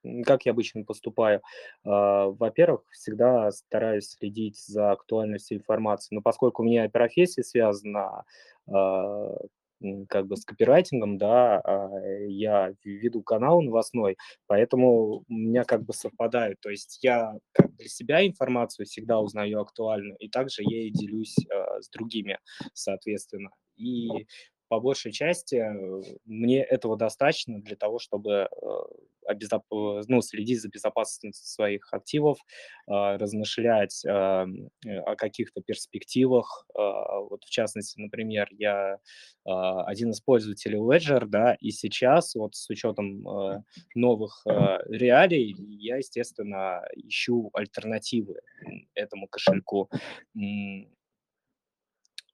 [0.04, 1.42] м, как я обычно поступаю?
[1.84, 8.26] А, во-первых, всегда стараюсь следить за актуальностью информации, но поскольку у меня профессия связана,
[8.68, 9.36] м,
[10.10, 11.90] как бы с копирайтингом, да, а,
[12.28, 16.58] я веду канал новостной, поэтому у меня как бы совпадает.
[16.62, 21.36] То есть я как для себя информацию всегда узнаю актуальную, и также я и делюсь,
[21.54, 22.40] а, с другими,
[22.74, 23.50] соответственно.
[23.78, 24.10] И
[24.68, 28.68] по большей части, э, мне этого достаточно для того, чтобы, э,
[29.26, 32.38] обезоп э, ну, следить за безопасностью своих активов,
[32.88, 36.66] размышлять, о каких-то перспективах.
[36.74, 39.00] Вот в частности, например, я,
[39.44, 43.24] один из пользователей Ledger, да, и сейчас вот с учетом,
[43.96, 48.40] новых, реалий я, естественно, ищу альтернативы,
[48.96, 49.90] этому кошельку.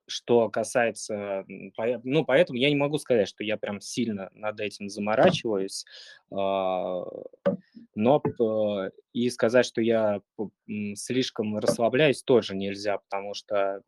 [0.06, 5.86] Что касается, ну, поэтому я не могу сказать, что я прям сильно над этим заморачиваюсь.
[6.32, 7.06] А,
[7.96, 8.22] но
[9.14, 10.22] и сказать, что я
[10.96, 13.82] слишком расслабляюсь, тоже нельзя, потому что,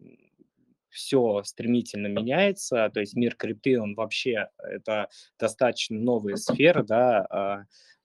[0.95, 2.89] все стремительно меняется.
[2.93, 7.63] То есть мир крипты, он вообще это достаточно новая сфера, да, а,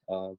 [0.08, 0.34] а,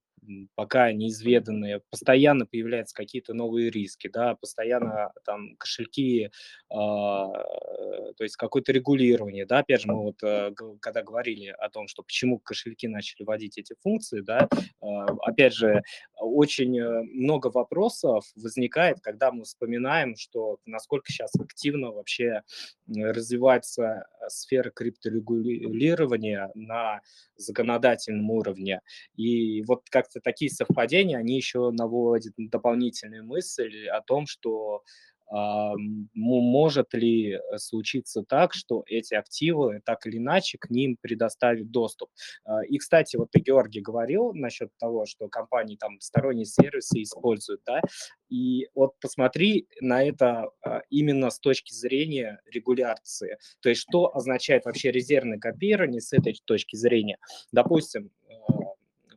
[0.56, 1.82] пока неизведанные.
[1.90, 6.32] Постоянно появляются какие-то новые риски, да, постоянно там кошельки,
[6.70, 9.60] а, э, то есть какое-то регулирование, да.
[9.60, 13.76] Опять же, мы вот, э, когда говорили о том, что почему кошельки начали вводить эти
[13.82, 14.48] функции, да,
[14.82, 15.82] а, опять же,
[16.20, 22.44] очень, э, много вопросов возникает, когда мы вспоминаем, что насколько сейчас активно вообще,
[22.88, 27.02] развивается, э, сфера крипторегулирования на
[27.38, 28.82] законодательном уровне.
[29.16, 34.84] И вот как-то такие совпадения, они еще наводят на дополнительную мысль о том, что,
[35.30, 35.74] а,
[36.14, 42.10] может ли, э, случиться так, что эти активы так или иначе к ним предоставит доступ.
[42.44, 47.62] А, и, кстати, вот ты, Георгий, говорил насчет того, что компании там сторонние сервисы используют,
[47.66, 47.82] да,
[48.30, 53.38] и вот посмотри на это, а, именно с точки зрения регуляции.
[53.62, 57.18] То есть что означает вообще резервное копирование с этой точки зрения?
[57.52, 58.10] Допустим,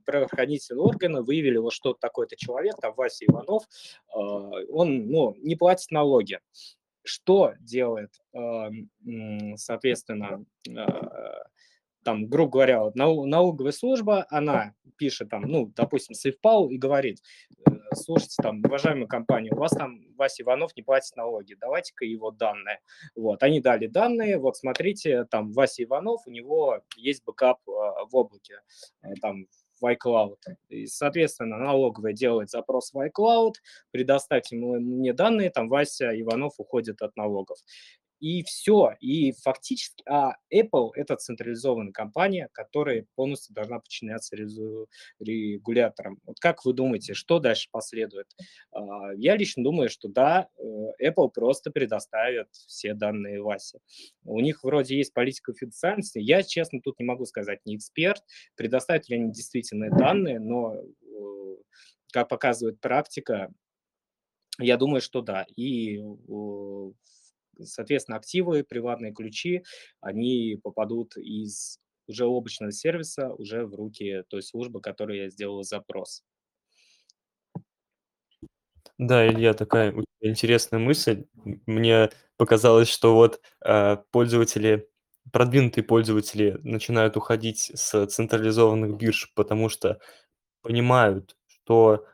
[0.05, 3.65] правоохранительные органы выявили вот что такой-то человек, там Вася Иванов,
[4.09, 4.19] а,
[4.71, 6.41] он, ну, не платит налоги.
[7.07, 8.15] Что делает,
[9.57, 11.43] соответственно, а,
[12.05, 17.21] там, грубо говоря, налоговая служба, она пишет там, ну, допустим, Сейфпал и говорит,
[17.67, 22.31] э, слушайте, там, уважаемая компания, у вас там Вася Иванов не платит налоги, давайте-ка его
[22.31, 22.81] данные.
[23.17, 28.15] Вот, они дали данные, вот смотрите, там, Вася Иванов, у него есть бэкап а, в
[28.15, 28.61] облаке,
[29.03, 29.47] э, там,
[29.81, 30.39] в iCloud.
[30.69, 33.55] И, соответственно, налоговая делает запрос в iCloud,
[33.91, 37.59] предоставьте мне данные, там Вася Иванов уходит от налогов.
[38.25, 38.95] И все.
[39.01, 44.35] И фактически, а Apple- это централизованная компания, которая полностью должна подчиняться
[45.19, 46.19] регуляторам.
[46.25, 48.27] Вот как вы думаете, что дальше последует?
[48.73, 53.81] А, я лично думаю, что да, э, Apple просто предоставит все данные Васе.
[54.25, 56.19] У них вроде есть политика конфиденциальности.
[56.19, 58.23] Я, честно, тут не могу сказать, не эксперт,
[58.57, 61.57] предоставят ли они действительно данные, но, э,
[62.11, 63.53] как показывает практика,
[64.59, 65.45] я думаю, что да.
[65.57, 66.93] И, э,
[67.63, 69.63] соответственно, активы, приватные ключи,
[70.01, 76.23] они попадут из уже облачного сервиса уже в руки той службы, которой я сделал запрос.
[78.99, 81.25] Да, Илья, такая интересная мысль.
[81.67, 84.89] Мне показалось, что вот, а, пользователи,
[85.33, 89.99] продвинутые пользователи начинают уходить с централизованных бирж, потому что
[90.63, 92.07] понимают, что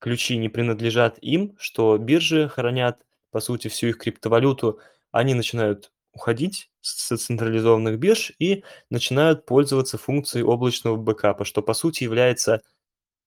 [0.00, 6.70] ключи не принадлежат им, что биржи хранят, по сути, всю их криптовалюту, они начинают уходить
[6.80, 12.62] с централизованных бирж и начинают пользоваться функцией облачного бэкапа, что, по сути, является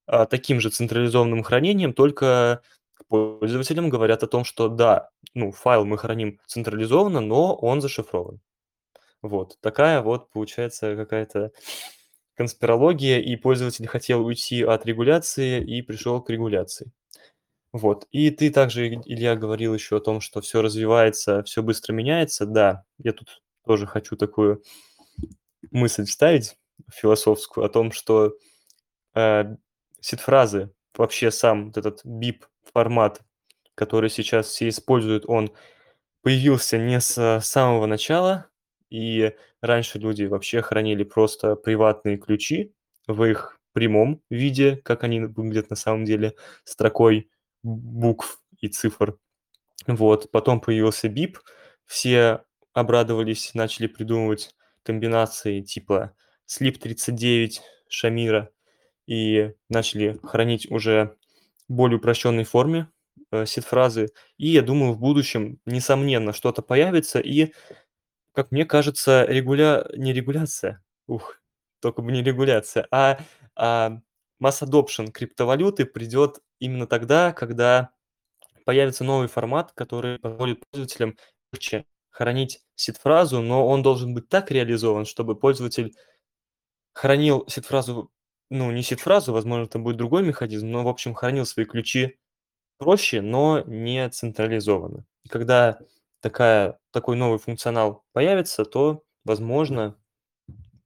[0.07, 2.61] а, таким же централизованным хранением, только
[3.07, 8.39] пользователям говорят о том, что да, ну, файл мы храним централизованно, но он зашифрован.
[9.21, 11.51] Вот такая вот получается какая-то
[12.35, 16.91] конспирология, и пользователь хотел уйти от регуляции и пришел к регуляции.
[17.73, 18.07] Вот.
[18.11, 22.45] И ты также, Илья, говорил еще о том, что все развивается, все быстро меняется.
[22.45, 24.61] Да, я тут тоже хочу такую
[25.71, 26.57] мысль вставить
[26.91, 28.35] философскую о том, что
[29.15, 29.55] э,
[30.01, 33.21] сид-фразы, вообще сам вот этот BIP-формат,
[33.75, 35.51] который сейчас все используют, он
[36.21, 38.47] появился не с самого начала,
[38.89, 42.73] и раньше люди вообще хранили просто приватные ключи
[43.07, 47.29] в их прямом виде, как они выглядят на самом деле, строкой
[47.63, 49.17] букв и цифр.
[49.87, 51.37] Вот, потом появился BIP,
[51.85, 52.43] все
[52.73, 56.15] обрадовались, начали придумывать комбинации типа
[56.47, 57.59] Slip39,
[57.89, 58.49] Шамира,
[59.07, 61.17] и начали хранить уже
[61.67, 62.89] более упрощенной форме
[63.31, 64.09] э, сид-фразы.
[64.37, 67.53] И я думаю, в будущем, несомненно, что-то появится, и,
[68.33, 69.85] как мне кажется, регуля...
[69.95, 71.41] не регуляция, ух,
[71.81, 73.19] только бы не регуляция, а,
[73.55, 73.99] а
[74.41, 77.91] масс adoption криптовалюты придет именно тогда, когда
[78.65, 81.15] появится новый формат, который позволит пользователям
[81.53, 85.95] легче хранить сид-фразу, но он должен быть так реализован, чтобы пользователь
[86.93, 88.11] хранил сид-фразу,
[88.49, 92.17] ну, не сид-фразу, возможно, это будет другой механизм, но, в общем, хранил свои ключи
[92.79, 95.05] проще, но не централизованно.
[95.23, 95.79] И когда
[96.19, 99.95] такая, такой новый функционал появится, то, возможно,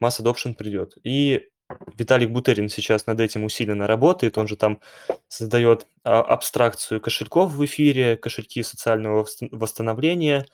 [0.01, 0.97] масс adoption придет.
[1.03, 1.49] И
[1.97, 4.79] Виталик Бутерин сейчас над этим усиленно работает, он же там
[5.27, 10.45] создает а, абстракцию кошельков в эфире, кошельки социального восстановления.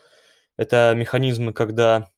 [0.57, 2.09] Это механизмы, когда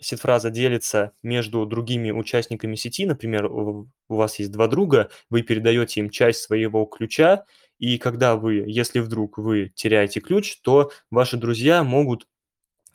[0.00, 3.06] сид-фраза делится между другими участниками сети.
[3.06, 7.44] Например, у вас есть два друга, вы передаете им часть своего ключа,
[7.78, 12.26] и когда вы, если вдруг вы теряете ключ, то ваши друзья могут,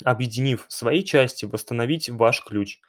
[0.04, 2.80] объединив свои части, восстановить ваш ключ.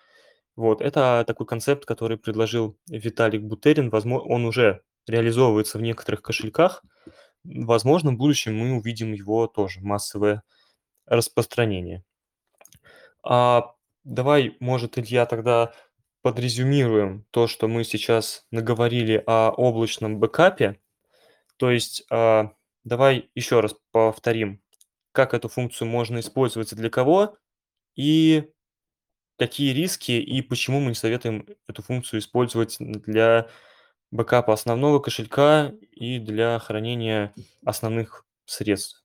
[0.59, 3.90] Вот, это такой концепт, который предложил Виталик Бутерин.
[3.90, 6.82] Возможно, он уже реализовывается в некоторых кошельках.
[7.44, 10.42] Возможно, в будущем мы увидим его тоже массовое
[11.06, 12.02] распространение.
[13.22, 13.70] А
[14.02, 15.74] давай, может, Илья, тогда
[16.22, 20.80] подрезюмируем то, что мы сейчас наговорили о облачном бэкапе.
[21.56, 22.50] То есть а,
[22.82, 24.61] давай еще раз повторим,
[25.12, 27.36] как эту функцию можно использовать и для кого,
[27.94, 28.50] и
[29.39, 33.49] какие риски и почему мы не советуем эту функцию использовать для
[34.11, 37.32] бэкапа основного кошелька и для хранения
[37.64, 39.05] основных средств.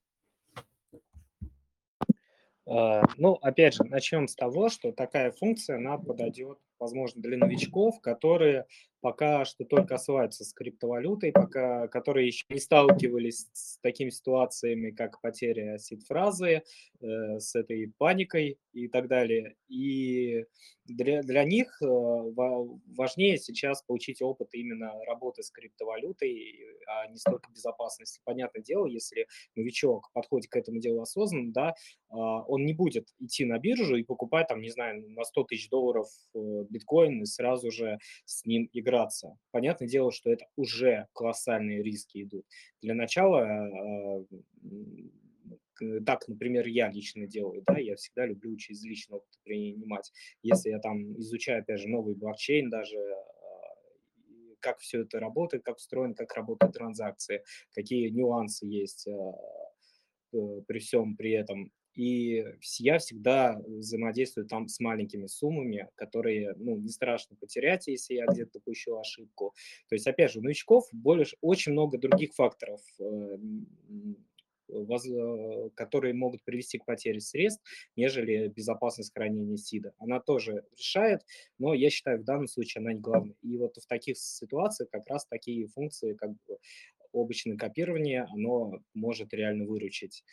[2.66, 8.02] А, ну, опять же, начнем с того, что такая функция, она подойдет, возможно, для новичков,
[8.02, 8.66] которые
[9.04, 15.20] пока что только осваиваются с криптовалютой, пока, которые еще не сталкивались с такими ситуациями, как
[15.20, 16.64] потеря сид-фразы,
[17.02, 19.56] э, с этой паникой и так далее.
[19.68, 20.46] И
[20.86, 27.52] для, для них э, важнее сейчас получить опыт именно работы с криптовалютой, а не столько
[27.52, 28.22] безопасности.
[28.24, 31.74] Понятное дело, если новичок подходит к этому делу осознанно, да,
[32.10, 35.70] а, он не будет идти на биржу и покупать, там, не знаю, на 100 тысяч
[35.70, 39.38] долларов э, биткоин и сразу же с ним играться.
[39.52, 42.46] Понятное дело, что это уже колоссальные риски идут.
[42.82, 44.26] Для начала а,
[46.06, 50.12] так, например, я лично делаю, да, я всегда люблю через личный опыт принимать.
[50.42, 53.76] Если я там изучаю, опять же, новый блокчейн даже, а,
[54.60, 61.16] как все это работает, как устроено, как работают транзакции, какие нюансы есть э, при всем
[61.16, 61.72] при этом.
[61.96, 62.46] И
[62.80, 68.60] я всегда взаимодействую там с маленькими суммами, которые, ну, не страшно потерять, если я где-то
[68.60, 69.54] допущу ошибку.
[69.90, 73.38] То есть, опять же, у новичков больше, очень много других факторов э,
[74.74, 77.64] Э, которые могут привести к потере средств,
[77.96, 79.94] нежели безопасность хранения СИДа.
[79.98, 81.22] Она тоже решает,
[81.60, 83.36] но я считаю, в данном случае она не главная.
[83.42, 86.58] И вот в таких ситуациях как раз такие функции, как бы
[87.12, 90.24] облачное копирование, оно может реально выручить.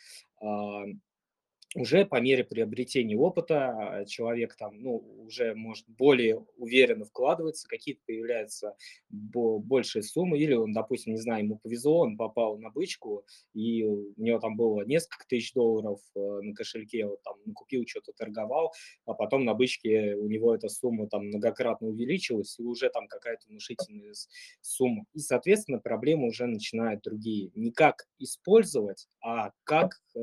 [1.73, 8.01] Уже по мере приобретения опыта, а, человек там, ну, уже может более уверенно вкладываться, какие-то
[8.05, 8.75] появляются
[9.09, 13.85] бо большие суммы, или он, допустим, не знаю, ему повезло, он попал на бычку, и
[13.85, 18.73] у него там было несколько тысяч долларов э, на кошельке, вот там накупил, что-то торговал,
[19.05, 23.47] а потом на бычке у него эта сумма там многократно увеличилась, и уже там какая-то
[23.47, 24.13] внушительная
[24.59, 25.05] сумма.
[25.13, 27.51] И, соответственно, проблемы уже начинают другие.
[27.55, 30.19] Не как использовать, а как э,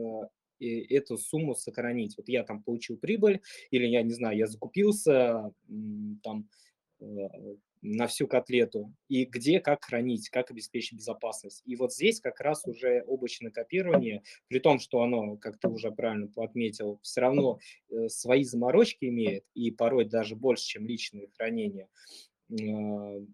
[0.61, 2.17] эту сумму сохранить.
[2.17, 3.41] Вот я там получил прибыль,
[3.71, 5.53] или я не знаю, я закупился
[6.23, 6.49] там
[7.01, 7.05] э,
[7.83, 11.63] на всю котлету, и где, как хранить, как обеспечить безопасность.
[11.65, 15.91] И вот здесь как раз уже облачное копирование, при том, что оно, как ты уже
[15.91, 17.59] правильно отметил, все равно
[17.91, 21.89] э, свои заморочки имеет, и порой даже больше, чем личное хранение,
[22.51, 23.27] э,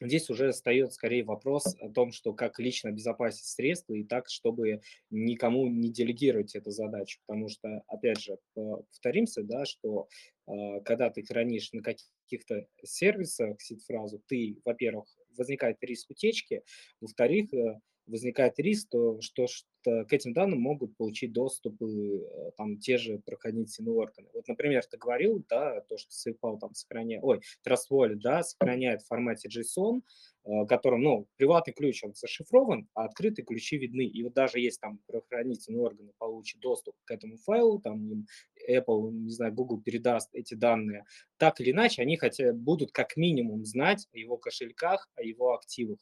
[0.00, 4.80] Здесь уже встает скорее вопрос о том, что как лично обезопасить средства и так, чтобы
[5.10, 7.20] никому не делегировать эту задачу.
[7.26, 10.08] Потому что, опять же, по- повторимся, да, что
[10.46, 16.62] а, когда ты хранишь на каких-то сервисах сид-фразу, ты, во-первых, возникает риск утечки,
[17.00, 19.48] во-вторых, э, возникает риск, то, что
[19.84, 24.28] к этим данным могут получить доступ э, там те же правоохранительные органы.
[24.34, 29.02] Вот, например, ты говорил, да, то, что SafePal там сохраняет, ой, Trust Wallet, да, сохраняет
[29.02, 30.02] в формате JSON,
[30.44, 34.06] э, которым, ну, приватный ключ, он зашифрован, а открытые ключи видны.
[34.06, 38.26] И вот даже если там правоохранительные органы получат доступ к этому файлу, там им
[38.68, 41.04] Apple, не знаю, Google передаст эти данные,
[41.36, 45.98] так или иначе, они хотя будут как минимум знать о его кошельках, о его активах.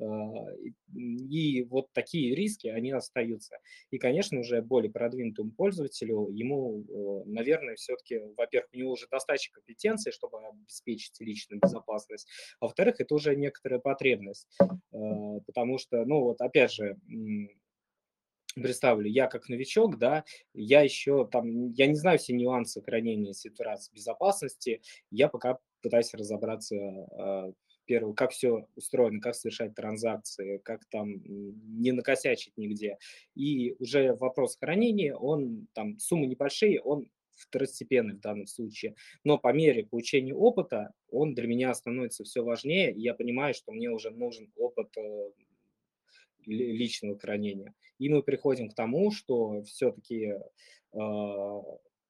[0.00, 0.04] Э,
[1.28, 3.58] И вот такие риски, они остаются.
[3.90, 9.54] И, конечно, уже более продвинутому пользователю, ему, э, наверное, все-таки, во-первых, у него уже достаточно
[9.54, 12.28] компетенции, чтобы обеспечить личную безопасность,
[12.60, 14.66] а во-вторых, это уже некоторая потребность, э,
[15.46, 16.96] потому что, ну вот опять же,
[18.54, 23.94] представлю, я как новичок, да, я еще там, я не знаю все нюансы хранения ситуации
[23.94, 26.74] безопасности, я пока пытаюсь разобраться
[27.88, 32.98] первое, как все устроено, как совершать транзакции, как там не накосячить нигде.
[33.34, 38.94] И уже вопрос хранения, он там, суммы небольшие, он второстепенный в данном случае.
[39.24, 43.72] Но по мере получения опыта он для меня становится все важнее, и я понимаю, что
[43.72, 45.30] мне уже нужен опыт э,
[46.44, 47.74] ли- личного хранения.
[47.98, 50.34] И мы приходим к тому, что все-таки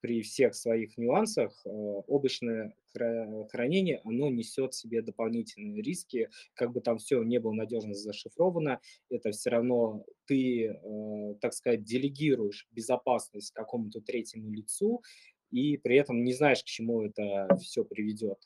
[0.00, 6.72] при всех своих нюансах э, облачное хра- хранение, оно несет в себе дополнительные риски, как
[6.72, 8.80] бы там все не было надежно зашифровано,
[9.10, 15.02] это все равно ты, э, так сказать, делегируешь безопасность какому-то третьему лицу,
[15.50, 18.38] и при этом не знаешь, к чему это все приведет.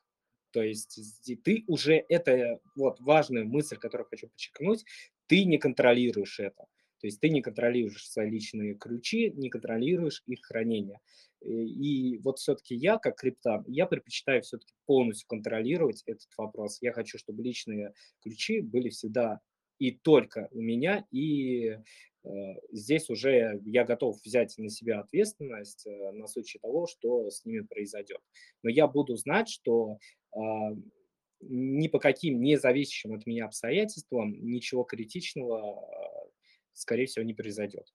[0.53, 1.01] То есть
[1.45, 4.85] ты уже это вот важная мысль, которую хочу подчеркнуть,
[5.27, 6.67] ты не контролируешь это.
[7.03, 11.01] То есть ты не контролируешь свои личные ключи, не контролируешь их хранение.
[11.41, 16.79] И вот все-таки я, как криптан, я предпочитаю все-таки полностью контролировать этот вопрос.
[16.81, 17.93] Я хочу, чтобы личные
[18.23, 19.41] ключи были всегда
[19.81, 22.29] и только у меня, и э,
[22.71, 27.63] здесь уже я готов взять на себя ответственность э, на случай того, что с ними
[27.63, 28.21] произойдет.
[28.63, 29.99] Но я буду знать, что
[30.31, 30.71] а,
[31.41, 35.85] ни по каким не зависящим от меня обстоятельствам ничего критичного,
[36.75, 37.93] скорее всего, не произойдет.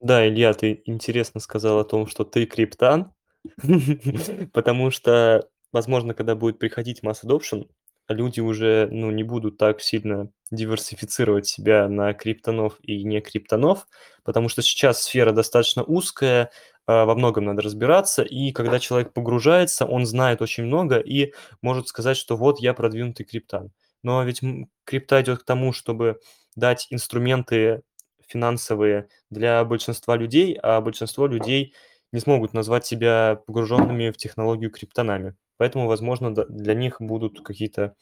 [0.00, 3.12] Да, Илья, ты интересно сказал о том, что ты криптан,
[4.52, 7.68] потому что, возможно, когда будет приходить mass adoption,
[8.08, 13.86] люди уже, ну, не будут так сильно диверсифицировать себя на криптонов и не криптонов,
[14.24, 16.50] потому что сейчас сфера достаточно узкая,
[16.86, 21.32] а, во многом надо разбираться, и когда человек погружается, он знает очень много и
[21.62, 23.70] может сказать, что вот я продвинутый криптан.
[24.02, 24.40] Но ведь
[24.84, 26.20] крипта идет к тому, чтобы
[26.56, 27.82] дать инструменты
[28.26, 31.74] финансовые для большинства людей, а большинство людей
[32.12, 35.36] не смогут назвать себя погруженными в технологию криптонами.
[35.56, 37.94] Поэтому, возможно, для них будут какие-то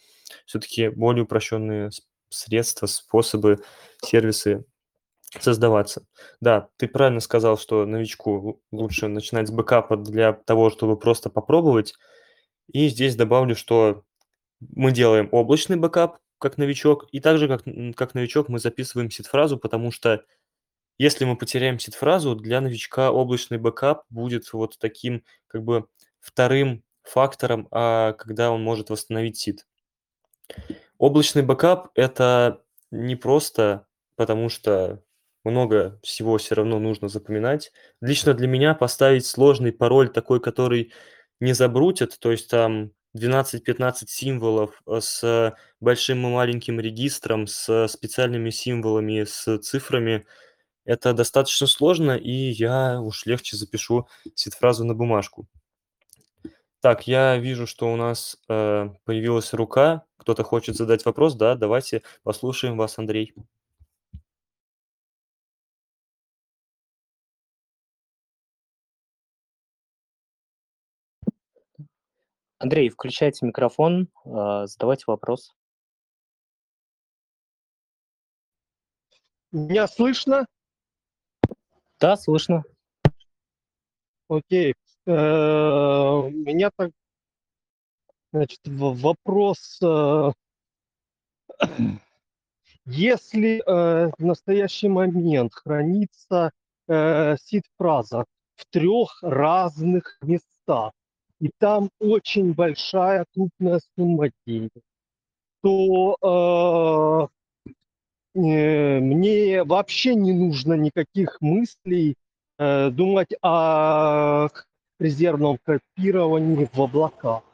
[0.46, 1.90] все-таки более упрощенные
[2.30, 3.58] средства, способы,
[4.04, 4.64] сервисы
[5.40, 6.06] создаваться.
[6.40, 11.30] Да, ты правильно сказал, что новичку лу- лучше начинать с бэкапа для того, чтобы просто
[11.30, 11.94] попробовать.
[12.72, 14.04] И здесь добавлю, что
[14.60, 17.64] мы делаем облачный бэкап как новичок, и также как,
[17.96, 20.24] как новичок мы записываем сид-фразу, потому что
[20.98, 25.86] если мы потеряем сид-фразу, для новичка облачный бэкап будет вот таким как бы
[26.20, 29.66] вторым фактором, а, когда он может восстановить сид.
[30.98, 33.86] Облачный бэкап- это не просто
[34.16, 35.02] потому, что
[35.44, 37.72] много всего все равно нужно запоминать.
[38.00, 40.92] Лично для меня поставить сложный пароль, такой, который
[41.40, 48.50] не забрутит, то есть там 12-15 символов, э, с большим и маленьким регистром, с специальными
[48.50, 50.26] символами, с цифрами
[50.84, 55.46] это достаточно сложно, и я уж легче запишу сид-фразу на бумажку.
[56.80, 60.04] Так, я вижу, что у нас, э, появилась рука.
[60.16, 61.56] Кто-то хочет задать вопрос, да?
[61.56, 63.34] Давайте послушаем вас, Андрей.
[72.58, 75.54] Андрей, включайте микрофон, а, задавайте вопрос.
[79.52, 80.46] Меня слышно?
[82.00, 82.64] Да, слышно.
[84.28, 84.74] Окей.
[85.06, 86.90] Э, У меня так,
[88.32, 89.78] значит, вопрос.
[89.82, 90.32] э,
[92.84, 96.50] Если э, в настоящий момент хранится
[96.88, 100.92] э, сид-фраза в трех разных местах,
[101.40, 104.82] и там очень большая крупная сумма денег,
[105.62, 107.30] то
[108.34, 112.16] э, э, мне вообще не нужно никаких мыслей
[112.58, 114.48] э, думать о
[114.98, 117.44] резервном копировании в облаках.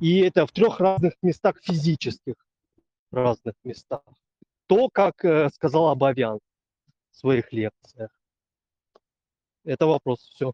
[0.00, 2.34] И это в трех разных местах физических
[3.10, 4.02] разных местах.
[4.66, 6.38] То, как э, сказал Абовян
[7.10, 8.10] в своих лекциях.
[9.64, 10.20] Это вопрос.
[10.20, 10.52] Все.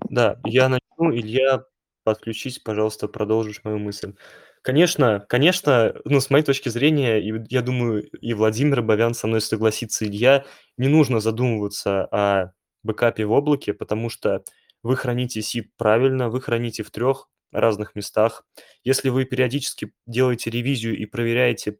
[0.00, 1.14] Да, я начну.
[1.14, 1.64] Илья,
[2.04, 4.14] подключись, пожалуйста, продолжишь мою мысль.
[4.62, 9.40] Конечно, конечно, ну, с моей точки зрения, и я думаю, и Владимир Абовян со мной
[9.40, 10.44] согласится, Илья,
[10.76, 14.42] не нужно задумываться о бэкапе в облаке, потому что
[14.82, 18.44] вы храните сид правильно, вы храните в трех разных местах.
[18.84, 21.78] Если вы периодически делаете ревизию и проверяете,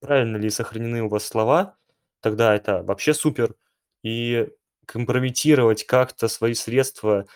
[0.00, 1.76] правильно ли сохранены у вас слова,
[2.20, 3.54] тогда это вообще супер.
[4.02, 4.48] И
[4.86, 7.26] компрометировать как-то свои средства,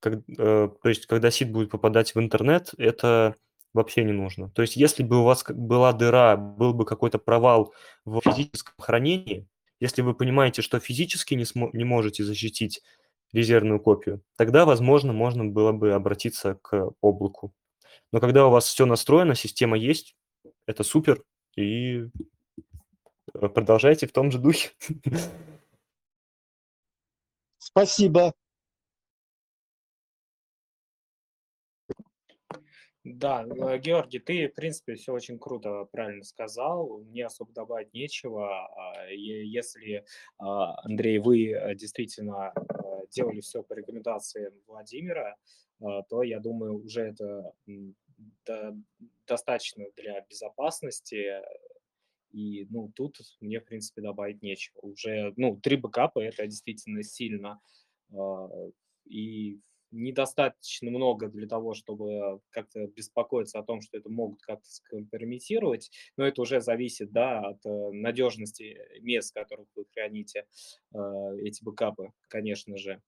[0.00, 3.34] как, э, то есть когда сид будет попадать в интернет, это
[3.72, 4.50] вообще не нужно.
[4.50, 7.74] То есть если бы у вас была дыра, был бы какой-то провал
[8.04, 9.46] в физическом хранении,
[9.80, 12.82] если вы понимаете, что физически не, смо- не можете защитить
[13.32, 17.54] резервную копию, тогда, возможно, можно было бы обратиться к облаку.
[18.12, 20.16] Но когда у вас все настроено, система есть,
[20.66, 21.22] это супер,
[21.56, 22.06] и
[23.34, 24.70] э, продолжайте в том же духе.
[27.72, 28.34] Спасибо.
[33.02, 36.98] Да, э, Георгий, ты, в принципе, все очень круто, правильно сказал.
[36.98, 38.66] Мне особо добавить нечего.
[38.66, 40.04] А, Если,
[40.38, 45.36] а, Андрей, вы э, действительно э, делали все по рекомендациям Владимира,
[46.10, 47.54] то, я думаю, уже это
[49.26, 51.40] достаточно для безопасности.
[52.32, 54.78] И, ну, тут мне, в принципе, добавить нечего.
[54.80, 57.60] Уже, ну, три бэкапа– это действительно сильно.
[58.12, 58.48] а,
[59.04, 59.60] И
[59.92, 66.24] недостаточно много для того, чтобы как-то беспокоиться о том, что это могут как-то скомпрометировать, но
[66.24, 70.46] это уже зависит, да, от э, надежности мест, в которых вы храните
[70.94, 70.98] э,
[71.42, 73.02] эти бэкапы, конечно же.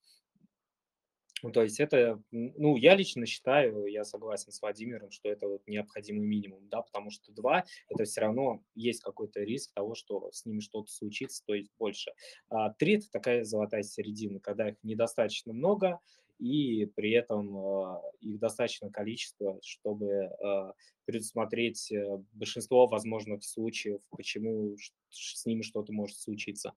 [1.42, 5.66] Ну, то есть это, ну, я лично считаю, я согласен с Владимиром, что это вот
[5.66, 10.46] необходимый минимум, да, потому что два, это все равно есть какой-то риск того, что с
[10.46, 12.12] ними что-то случится, то есть больше.
[12.48, 15.98] А три– это такая золотая середина, когда их недостаточно много,
[16.38, 20.72] и при этом э, их достаточно количество, чтобы э,
[21.04, 21.92] предусмотреть
[22.32, 24.76] большинство возможных случаев, почему
[25.10, 26.72] с ними что-то может случиться.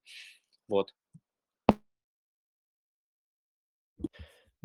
[0.67, 0.93] Вот.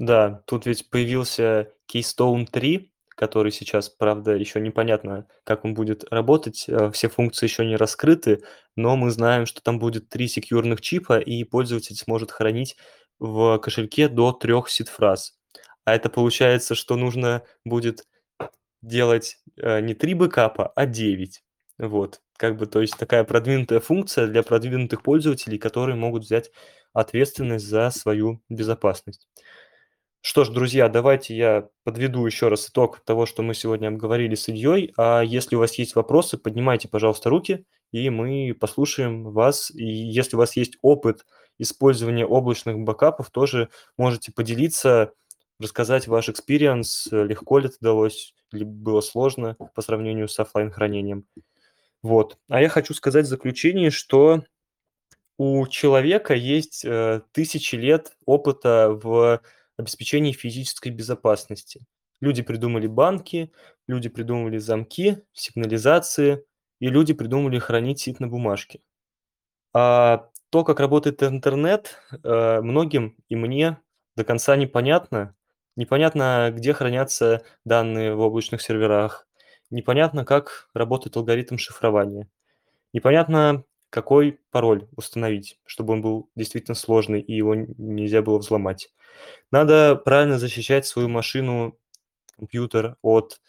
[0.01, 6.65] Да, тут ведь появился Keystone 3, который сейчас, правда, еще непонятно, как он будет работать.
[6.69, 8.43] э, Все функции еще не раскрыты,
[8.77, 12.77] но мы знаем, что там будет три секьюрных чипа, и пользователь сможет хранить
[13.19, 15.35] в кошельке до трех сид-фраз.
[15.85, 18.07] А это получается, что нужно будет
[18.83, 21.43] делать э, не три бэкапа, а 9.
[21.79, 26.51] Вот, как бы, то есть такая продвинутая функция для продвинутых пользователей, которые могут взять
[26.95, 29.29] ответственность за свою безопасность.
[30.23, 34.49] Что ж, друзья, давайте я подведу еще раз итог того, что мы сегодня обговорили с
[34.49, 34.93] Ильей.
[34.99, 39.71] А если у вас есть вопросы, поднимайте, пожалуйста, руки, и мы послушаем вас.
[39.71, 41.25] И если у вас есть опыт
[41.59, 45.13] использования облачных бэкапов, тоже можете поделиться,
[45.59, 51.25] рассказать ваш experience, легко ли это далось, или было сложно по сравнению с оффлайн хранением.
[52.03, 52.37] Вот.
[52.49, 54.45] А я хочу сказать в заключение, что
[55.39, 59.41] у человека есть э, тысячи лет опыта в
[59.81, 61.87] обеспечении физической безопасности.
[62.21, 63.53] Люди придумали банки,
[63.89, 66.45] люди придумывали замки, сигнализации,
[66.81, 68.81] и люди придумали хранить сид на бумажке.
[69.73, 73.79] А то, как работает интернет, э, многим и мне
[74.17, 75.35] до конца непонятно.
[75.77, 79.27] Непонятно, где хранятся данные в облачных серверах.
[79.71, 82.29] Непонятно, как работает алгоритм шифрования.
[82.93, 88.91] Непонятно, какой пароль установить, чтобы он был действительно сложный и его нельзя было взломать.
[89.51, 91.79] Надо правильно защищать свою машину,
[92.37, 93.41] компьютер от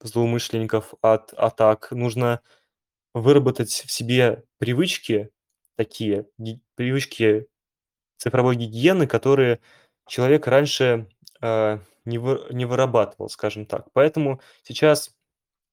[0.00, 1.90] злоумышленников, от атак.
[1.90, 2.40] Нужно
[3.14, 5.30] выработать в себе привычки
[5.76, 6.26] такие,
[6.74, 7.46] привычки
[8.18, 9.60] цифровой гигиены, которые
[10.06, 11.08] человек раньше,
[11.40, 13.86] а, не вы не вырабатывал, скажем так.
[13.92, 15.14] Поэтому сейчас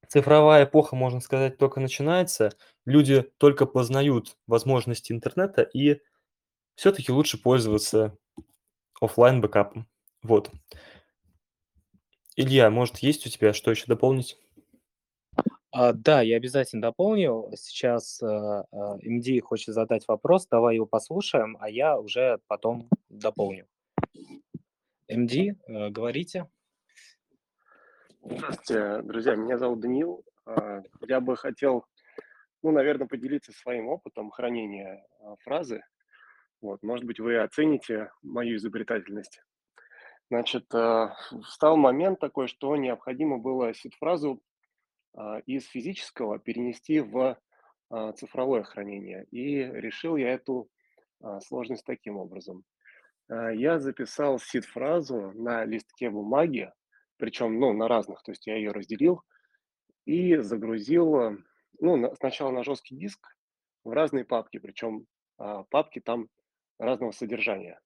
[0.08, 2.52] цифровая эпоха, можно сказать, только начинается.
[2.86, 6.02] Люди только познают возможности интернета, и
[6.76, 8.18] все-таки лучше пользоваться
[9.02, 9.88] оффлайн бэкапом.
[10.24, 10.52] Вот.
[12.36, 14.38] Илья, может, есть у тебя что еще дополнить?
[15.72, 17.52] А, да, я обязательно дополню.
[17.56, 23.68] Сейчас, а, а, МД хочет задать вопрос, давай его послушаем, а я уже потом дополню.
[25.10, 25.56] МД, э,
[25.90, 26.50] говорите.
[28.22, 29.36] Здравствуйте, друзья.
[29.36, 30.24] Меня зовут Даниил.
[30.46, 31.86] А, я бы хотел,
[32.62, 35.82] ну, наверное, поделиться своим опытом хранения а, фразы.
[36.62, 39.42] Вот, может быть, вы оцените мою изобретательность.
[40.30, 44.42] Значит, а, встал момент такой, что необходимо было сид-фразу
[45.16, 47.40] а, из физического перенести в
[47.90, 49.26] а, цифровое хранение.
[49.32, 50.70] И решил я эту
[51.22, 52.64] а, сложность таким образом.
[53.30, 56.72] А, Я записал сид-фразу на листке бумаги,
[57.18, 59.22] причем, ну, на разных, то есть я ее разделил
[60.06, 61.38] и загрузил, а,
[61.80, 63.38] ну, на- сначала на жесткий диск
[63.84, 65.06] в разные папки, причем
[65.70, 66.30] папки там
[66.80, 67.80] разного содержания.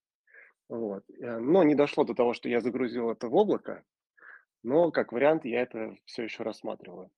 [0.70, 1.04] Вот.
[1.20, 3.84] Э, Но не дошло до того, что я загрузил это в облако,
[4.64, 7.10] но как вариант я это все еще рассматриваю.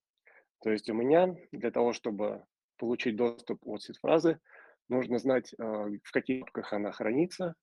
[0.62, 2.44] То есть у меня для того, чтобы
[2.78, 4.40] получить доступ от сид-фразы,
[4.88, 7.54] нужно знать, а, в каких папках она хранится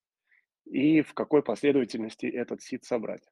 [0.65, 3.23] и в какой последовательности этот сид собрать.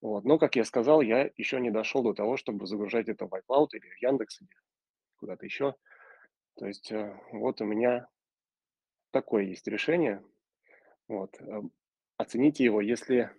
[0.00, 0.24] Вот.
[0.24, 3.68] Но, как я сказал, я еще не дошел до того, чтобы загружать это в iCloud
[3.72, 4.50] или в Яндекс, или
[5.16, 5.74] куда-то еще.
[6.56, 8.08] То есть э, вот у меня
[9.10, 10.22] такое есть решение.
[11.08, 11.40] Вот.
[11.40, 11.62] э,
[12.16, 13.30] Оцените его, если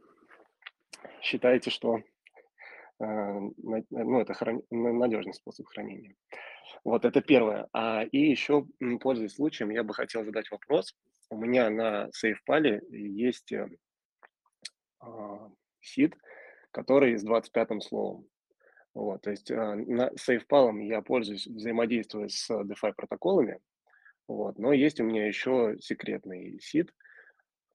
[1.21, 2.03] считаете, что э,
[2.99, 4.33] ну, это
[4.71, 6.15] на- надежный способ хранения.
[6.83, 7.67] Вот это первое.
[7.73, 8.65] А, и еще,
[9.01, 10.95] пользуясь случаем, я бы хотел задать вопрос.
[11.29, 13.69] У меня на SafePal есть э,
[14.99, 15.51] а,
[15.81, 16.15] сид,
[16.71, 18.27] который с 25 словом.
[18.95, 23.59] Вот, то есть на SafePal я пользуюсь, взаимодействуя с DeFi протоколами,
[24.29, 26.93] вот, но есть у меня еще секретный сид,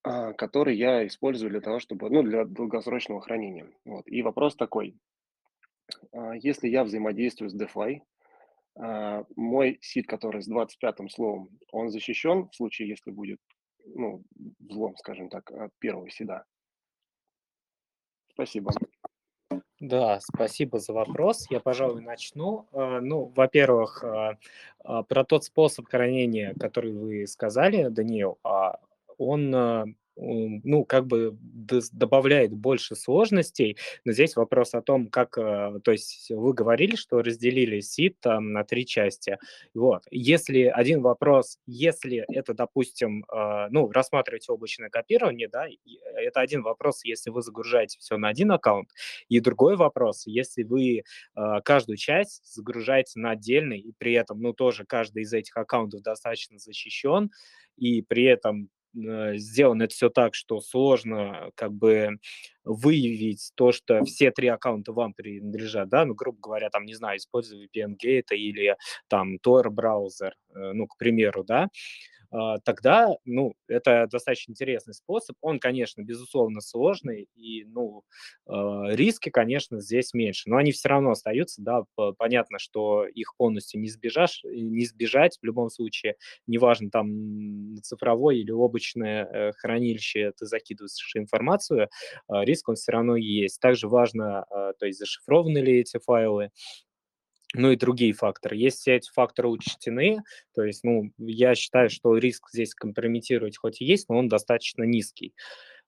[0.04, 3.72] а, который я использую для того, чтобы, ну, для долгосрочного хранения.
[3.84, 4.06] Вот.
[4.06, 4.96] И вопрос такой,
[6.12, 8.02] а, если я взаимодействую с DeFi,
[8.76, 13.40] а, мой сид, который с 25 словом, он защищен в случае, если будет,
[13.84, 14.22] ну,
[14.60, 16.44] взлом, скажем так, от первого сида?
[18.30, 18.70] Спасибо.
[19.80, 21.46] Да, спасибо за вопрос.
[21.50, 22.66] Я, пожалуй, начну.
[22.72, 24.36] Э, Ну, во-первых, э,
[24.84, 28.78] а, про тот способ хранения, который вы сказали, Даниил, а,
[29.18, 31.36] он, ну, как бы
[31.92, 37.22] добавляет больше сложностей, но здесь вопрос о том, как, э, то есть вы говорили, что
[37.22, 39.38] разделили сит там на три части.
[39.74, 40.04] Вот.
[40.10, 45.78] Если один вопрос, если это, допустим, э, ну, рассматривать облачное копирование, да, и
[46.14, 48.90] это один вопрос, если вы загружаете все на один аккаунт,
[49.28, 51.02] и другой вопрос, если вы э,
[51.64, 56.58] каждую часть загружаете на отдельный, и при этом, ну, тоже каждый из этих аккаунтов достаточно
[56.58, 57.30] защищен,
[57.76, 62.18] и при этом э, сделано это все так, что сложно как бы
[62.64, 67.18] выявить то, что все три аккаунта вам принадлежат, да, ну, грубо говоря, там, не знаю,
[67.18, 68.76] используя VPN-гейт или
[69.08, 71.68] там Tor браузер, э, ну, к примеру, да,
[72.64, 75.36] тогда, ну, это достаточно интересный способ.
[75.40, 78.02] Он, конечно, безусловно, сложный, и, ну,
[78.46, 81.82] а, риски, конечно, здесь меньше, но они все равно остаются, да,
[82.18, 86.16] понятно, что их полностью не сбежишь, не избежать в любом случае,
[86.46, 91.88] неважно, там, цифровое или облачное э, хранилище ты закидываешь информацию,
[92.28, 93.60] а, риск он все равно есть.
[93.60, 96.50] Также важно, а, то есть зашифрованы ли эти файлы,
[97.54, 98.56] ну и другие факторы.
[98.56, 100.18] Если все эти факторы учтены,
[100.54, 104.84] то есть, ну, я считаю, что риск здесь компрометировать хоть и есть, но он достаточно
[104.84, 105.34] низкий.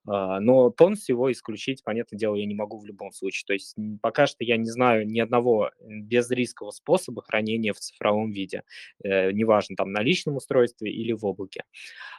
[0.09, 3.45] А, Но полностью его исключить, понятное дело, я не могу в любом случае.
[3.47, 8.63] То есть пока что я не знаю ни одного безрискового способа хранения в цифровом виде,
[9.03, 11.65] э, неважно, там на личном устройстве или в облаке.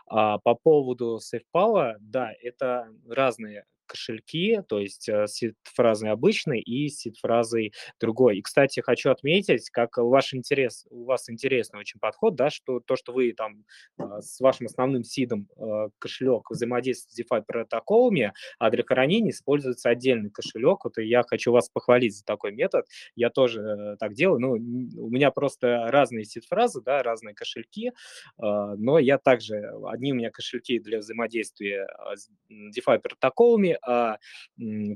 [0.08, 6.90] А по поводу SafePal, да, это разные кошельки, то есть э, с фразой обычной и
[6.90, 8.38] с фразой другой.
[8.38, 12.96] И, кстати, хочу отметить, как ваш интерес, у вас интересный очень подход, да, что то,
[12.96, 13.64] что вы там
[14.00, 19.90] э, с вашим основным сидом э, кошелек взаимодействует с DeFi протоколами, а для хранения используется
[19.90, 20.84] отдельный кошелек.
[20.84, 22.86] Вот и я хочу вас похвалить за такой метод.
[23.16, 24.40] Я тоже э, так делаю.
[24.40, 27.92] Ну, у меня просто разные сид-фразы, да, разные кошельки, э,
[28.38, 34.18] но я также, одни у меня кошельки для взаимодействия с DeFi протоколами, а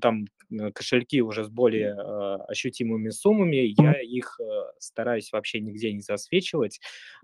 [0.01, 0.25] там
[0.73, 1.93] кошельки уже с более
[2.47, 4.39] ощутимыми суммами, я их
[4.79, 6.79] стараюсь вообще нигде не засвечивать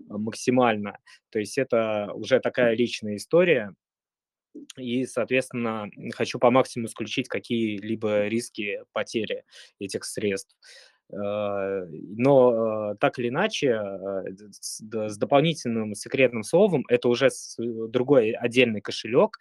[0.08, 0.98] максимально.
[1.30, 3.74] То есть это уже такая личная история,
[4.76, 9.44] и, соответственно, хочу по максимуму исключить какие-либо риски потери
[9.78, 10.56] этих средств.
[11.10, 14.24] Э, но так или иначе, э,
[14.60, 17.28] с дополнительным секретным словом это уже
[17.58, 19.38] другой отдельный кошелек,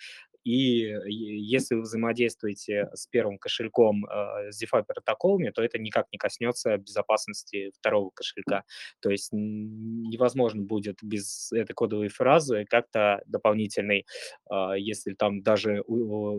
[0.48, 6.18] и если вы взаимодействуете с первым кошельком э, с DeFi протоколами, то это никак не
[6.18, 8.64] коснется безопасности второго кошелька.
[9.02, 14.06] То есть невозможно будет без этой кодовой фразы как-то дополнительной,
[14.50, 15.84] э, если там даже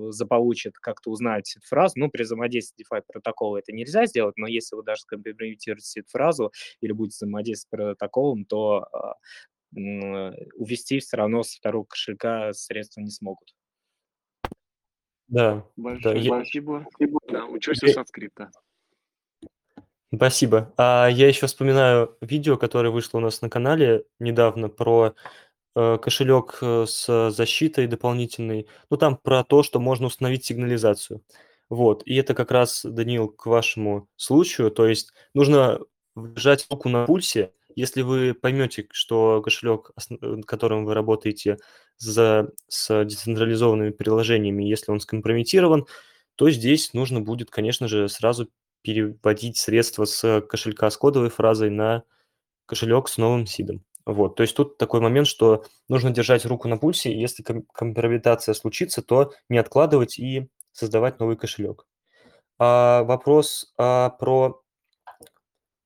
[0.08, 4.84] заполучит, как-то узнать фразу, ну, при взаимодействии DeFi протокола это нельзя сделать, но если вы
[4.84, 6.50] даже скомпрометируете фразу
[6.80, 7.66] или будете взаимодействовать с
[7.98, 8.86] протоколом, то
[9.76, 13.57] э, увести все равно с второго кошелька средства не смогут.
[15.28, 16.86] Да, да, Большое я спасибо.
[17.28, 18.50] Да, учусь у я Санскрипта.
[20.14, 20.72] Спасибо.
[20.78, 25.14] А я еще вспоминаю видео, которое вышло у нас на канале недавно про,
[25.76, 28.66] э, кошелек, э, с защитой дополнительной.
[28.90, 31.22] Ну, там про то, что можно установить сигнализацию.
[31.68, 34.70] Вот, и это как раз, Даниил, к вашему случаю.
[34.70, 35.80] То есть нужно
[36.16, 37.52] держать руку на пульсе.
[37.74, 41.58] Если вы поймете, что кошелек, основ которым вы работаете,
[41.98, 45.86] за с децентрализованными приложениями, если он скомпрометирован,
[46.36, 48.48] то здесь нужно будет, конечно же, сразу
[48.82, 52.04] переводить средства с кошелька с кодовой фразой на
[52.66, 53.84] кошелек с новым сидом.
[54.06, 57.64] Вот, то есть тут такой момент, что нужно держать руку на пульсе, и если ком
[57.74, 61.86] компрометация случится, то не откладывать и создавать новый кошелек.
[62.58, 64.62] А вопрос, а, про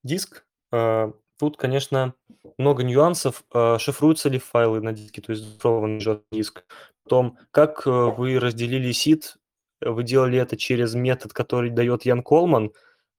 [0.03, 1.13] диск, а,
[1.43, 2.13] тут, конечно,
[2.57, 3.43] много нюансов.
[3.51, 6.63] А, шифруются ли файлы на диске, то есть зашифрованный жесткий диск.
[7.03, 9.35] Потом, как э, вы разделили сид,
[9.81, 12.71] вы делали это через метод, который дает Ян Колман,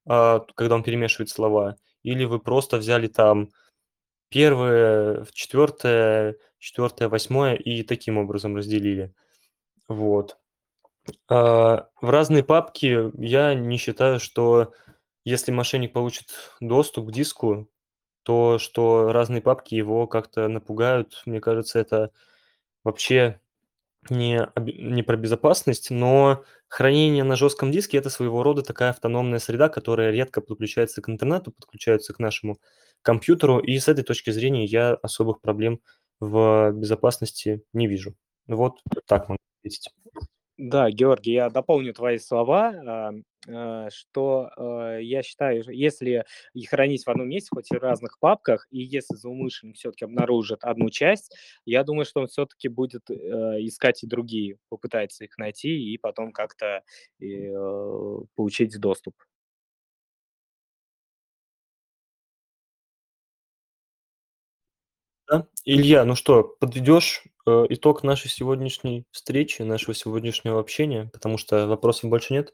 [0.07, 3.51] а, когда он перемешивает слова, или вы просто взяли там
[4.31, 9.13] первое, четвертое, четвертое, восьмое и таким образом разделили.
[9.87, 10.39] Вот.
[11.29, 14.73] А, в разные папки я не считаю, что
[15.27, 16.31] если мошенник получит
[16.63, 17.69] доступ к диску,
[18.25, 22.11] то, что разные папки его как-то напугают, мне кажется, это
[22.83, 23.41] вообще
[24.11, 29.69] не, не про безопасность, но хранение на жестком диске– это своего рода такая автономная среда,
[29.69, 32.59] которая редко подключается к интернету, подключается к нашему
[33.03, 35.81] компьютеру, и с этой точки зрения я особых проблем
[36.21, 38.15] в безопасности не вижу.
[38.47, 39.91] Вот так могу ответить.
[40.57, 43.13] Да, Георгий, я дополню твои слова,
[43.47, 46.25] что а, я считаю, если
[46.55, 50.65] их хранить в одном месте, хоть и в разных папках, и если злоумышленник все-таки обнаружит
[50.65, 51.35] одну часть,
[51.67, 53.15] я думаю, что он все-таки будет э,
[53.61, 56.83] искать и другие, попытается их найти и потом как-то
[57.21, 57.25] э,
[58.35, 59.15] получить доступ.
[65.29, 65.47] Да.
[65.65, 72.11] Илья, ну что, подведешь э, итог нашей сегодняшней встречи, нашего сегодняшнего общения, потому что вопросов
[72.11, 72.53] больше нет?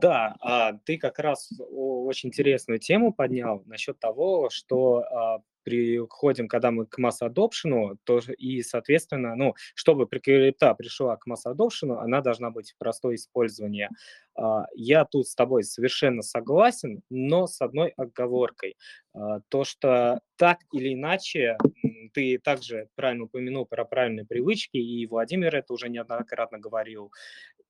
[0.00, 6.70] Да, а, ты как раз очень интересную тему поднял насчет того, что а, приходим, когда
[6.70, 12.20] мы к масс adoption, то и, соответственно, ну, чтобы крипта пришла к масс adoption, она
[12.20, 13.90] должна быть простое использование.
[14.36, 18.76] А, я тут с тобой совершенно согласен, но с одной оговоркой.
[19.12, 21.56] А, то, что так или иначе,
[22.12, 27.10] ты также правильно упомянул про правильные привычки, и Владимир это уже неоднократно говорил,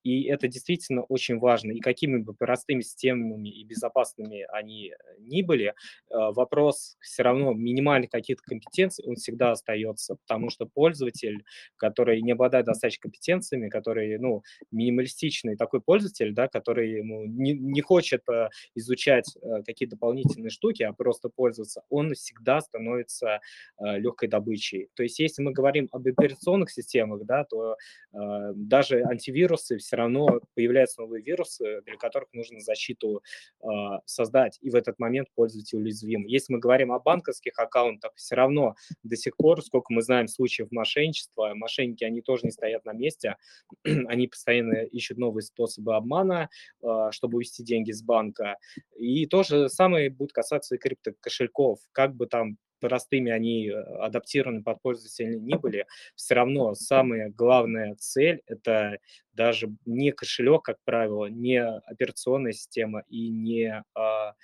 [0.07, 1.72] и это действительно очень важно.
[1.72, 5.74] И какими бы простыми системами и безопасными они ни были,
[6.11, 11.44] а, вопрос все равно минимальных каких-то компетенций, он всегда остается, потому что пользователь,
[11.76, 17.80] который не обладает достаточно компетенциями, который, ну, минималистичный такой пользователь, да, который ему не, не
[17.80, 23.40] хочет э, изучать э, какие-то дополнительные штуки, а просто пользоваться, он всегда становится
[23.80, 24.88] э, легкой добычей.
[24.94, 30.40] То есть если мы говорим об операционных системах, да, то э, даже антивирусы все равно
[30.55, 33.22] появляются новые вирусы, для которых нужно защиту
[33.62, 33.66] э,
[34.05, 36.24] создать, и в этот момент пользователь уязвим.
[36.26, 40.70] Если мы говорим о банковских аккаунтах, все равно до сих пор, сколько мы знаем случаев
[40.70, 43.36] мошенничества, мошенники, они тоже не стоят на месте,
[43.84, 46.49] они постоянно ищут новые способы обмана,
[46.82, 48.57] э, чтобы увести деньги с банка.
[48.97, 51.80] И то же самое будет касаться и криптокошельков.
[51.92, 57.95] Как бы там простыми они э, адаптированы под пользователя не были, все равно самая главная
[57.97, 58.99] цель– это
[59.33, 64.35] даже не кошелек, как правило, не операционная система и не а, а,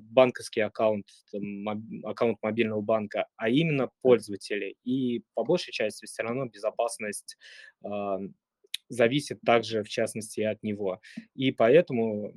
[0.00, 4.76] банковский аккаунт, там, аккаунт мобильного банка, а именно пользователи.
[4.84, 7.36] И по большей части все равно безопасность
[7.84, 8.18] а,
[8.88, 11.00] зависит также, в частности, от него.
[11.34, 12.32] И поэтому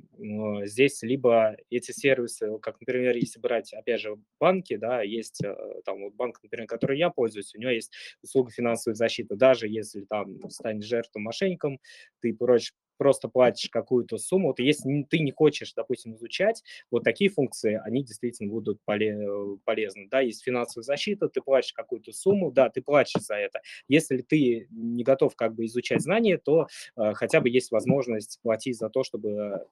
[0.64, 6.02] здесь либо эти сервисы, как, например, если брать, опять же, банки, да, есть э, там
[6.02, 7.92] вот банк, например, который я пользуюсь, у него есть
[8.22, 9.36] услуга финансовой защиты.
[9.36, 11.78] Даже если там станешь жертвой мошенником,
[12.20, 14.48] ты прочь просто платишь какую-то сумму.
[14.48, 20.08] Вот если ты не хочешь, допустим, изучать, вот такие функции, они действительно будут полезны.
[20.10, 23.60] Да, есть финансовая защита, ты платишь какую-то сумму, да, ты платишь за это.
[23.88, 26.66] Если ты не готов как бы изучать знания, то
[26.96, 29.66] э, хотя бы есть возможность платить за то, чтобы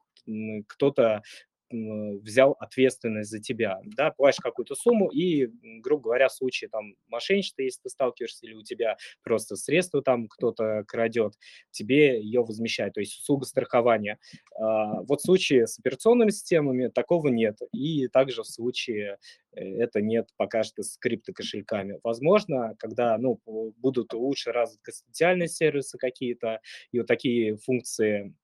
[0.66, 1.22] кто-то
[1.70, 5.48] взял ответственность за тебя, да, платишь какую-то сумму и,
[5.80, 10.28] грубо говоря, в случае там мошенничества, если ты сталкиваешься или у тебя просто средства там
[10.28, 11.34] кто-то крадет,
[11.70, 14.18] тебе ее возмещают, то есть услуга страхования.
[14.58, 19.18] А, вот в случае с операционными системами такого нет, и также в случае
[19.52, 21.98] это нет пока что с криптокошельками.
[22.02, 23.40] Возможно, когда ну,
[23.78, 26.60] будут лучше развиты социальные сервисы какие-то,
[26.92, 28.34] и вот такие функции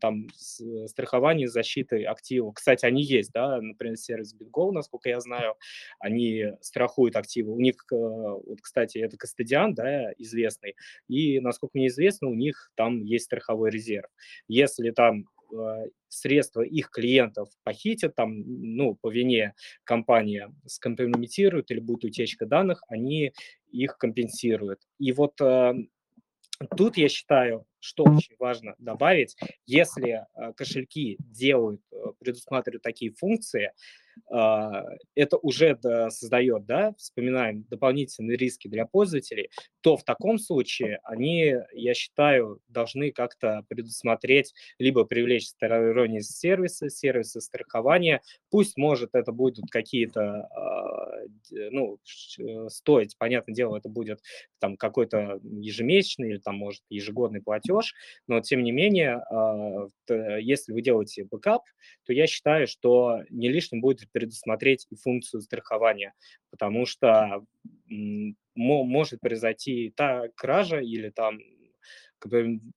[0.00, 0.28] там
[0.86, 2.54] страхования, защиты активов.
[2.54, 5.54] Кстати, они есть, да, например, сервис BitGo, насколько я знаю,
[5.98, 7.52] они страхуют активы.
[7.52, 10.76] У них, э, вот, кстати, это Кастадиан, да, известный,
[11.08, 14.08] и, насколько мне известно, у них там есть страховой резерв.
[14.48, 15.39] Если там Э,
[16.08, 23.32] средства их клиентов похитят, там, ну, по вине компании скомпрометируют или будет утечка данных, они
[23.70, 24.80] их компенсируют.
[24.98, 25.74] И вот э,
[26.76, 29.36] тут я считаю, что очень важно добавить,
[29.66, 33.72] если э, кошельки делают, э, предусматривают такие функции,
[34.28, 35.78] это уже
[36.10, 39.50] создает, да, вспоминаем, дополнительные риски для пользователей,
[39.80, 47.40] то в таком случае они, я считаю, должны как-то предусмотреть, либо привлечь сторонние сервисы, сервисы
[47.40, 51.24] страхования, пусть, может, это будут какие-то, а,
[51.70, 51.98] ну,
[52.38, 54.20] э, стоить, понятное дело, это будет
[54.58, 57.94] там какой-то ежемесячный или там, может, ежегодный платеж,
[58.26, 59.88] но, тем не менее, а,
[60.38, 61.62] если вы делаете бэкап,
[62.06, 66.14] то я считаю, что не лишним будет предусмотреть и функцию страхования,
[66.50, 67.44] потому что
[68.54, 71.38] может произойти та кража или там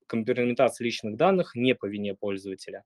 [0.08, 2.84] компрометация личных данных не по вине пользователя.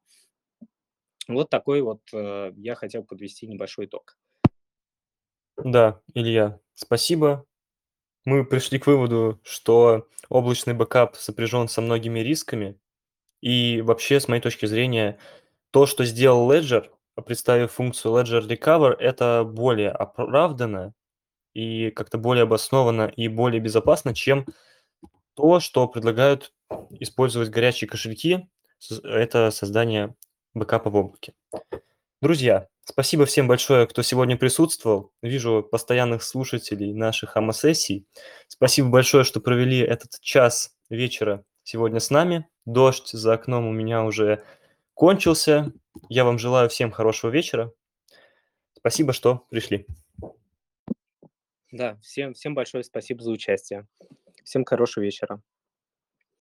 [1.27, 4.17] Вот такой вот э, я хотел подвести небольшой итог.
[5.57, 7.45] Да, Илья, спасибо.
[8.25, 12.79] Мы пришли к выводу, что облачный бэкап сопряжен со многими рисками.
[13.41, 15.19] И вообще, с моей точки зрения,
[15.71, 16.89] то, что сделал Ledger,
[17.25, 20.93] представив функцию Ledger Recover, это более оправданно
[21.53, 24.45] и как-то более обоснованно и более безопасно, чем
[25.35, 26.53] то, что предлагают
[26.89, 28.47] использовать горячие кошельки,
[29.03, 30.15] это создание
[30.53, 31.33] бэкапа в облаке.
[32.21, 35.11] Друзья, спасибо всем большое, кто сегодня присутствовал.
[35.21, 38.07] Вижу постоянных слушателей наших АМА-сессий.
[38.47, 42.47] Спасибо большое, что провели этот час вечера сегодня с нами.
[42.65, 44.43] Дождь за окном у меня уже
[44.95, 45.71] кончился.
[46.09, 47.73] Я вам желаю всем хорошего вечера.
[48.77, 49.85] Спасибо, что пришли.
[51.71, 53.87] Да, всем, всем большое спасибо за участие.
[54.43, 55.41] Всем хорошего вечера.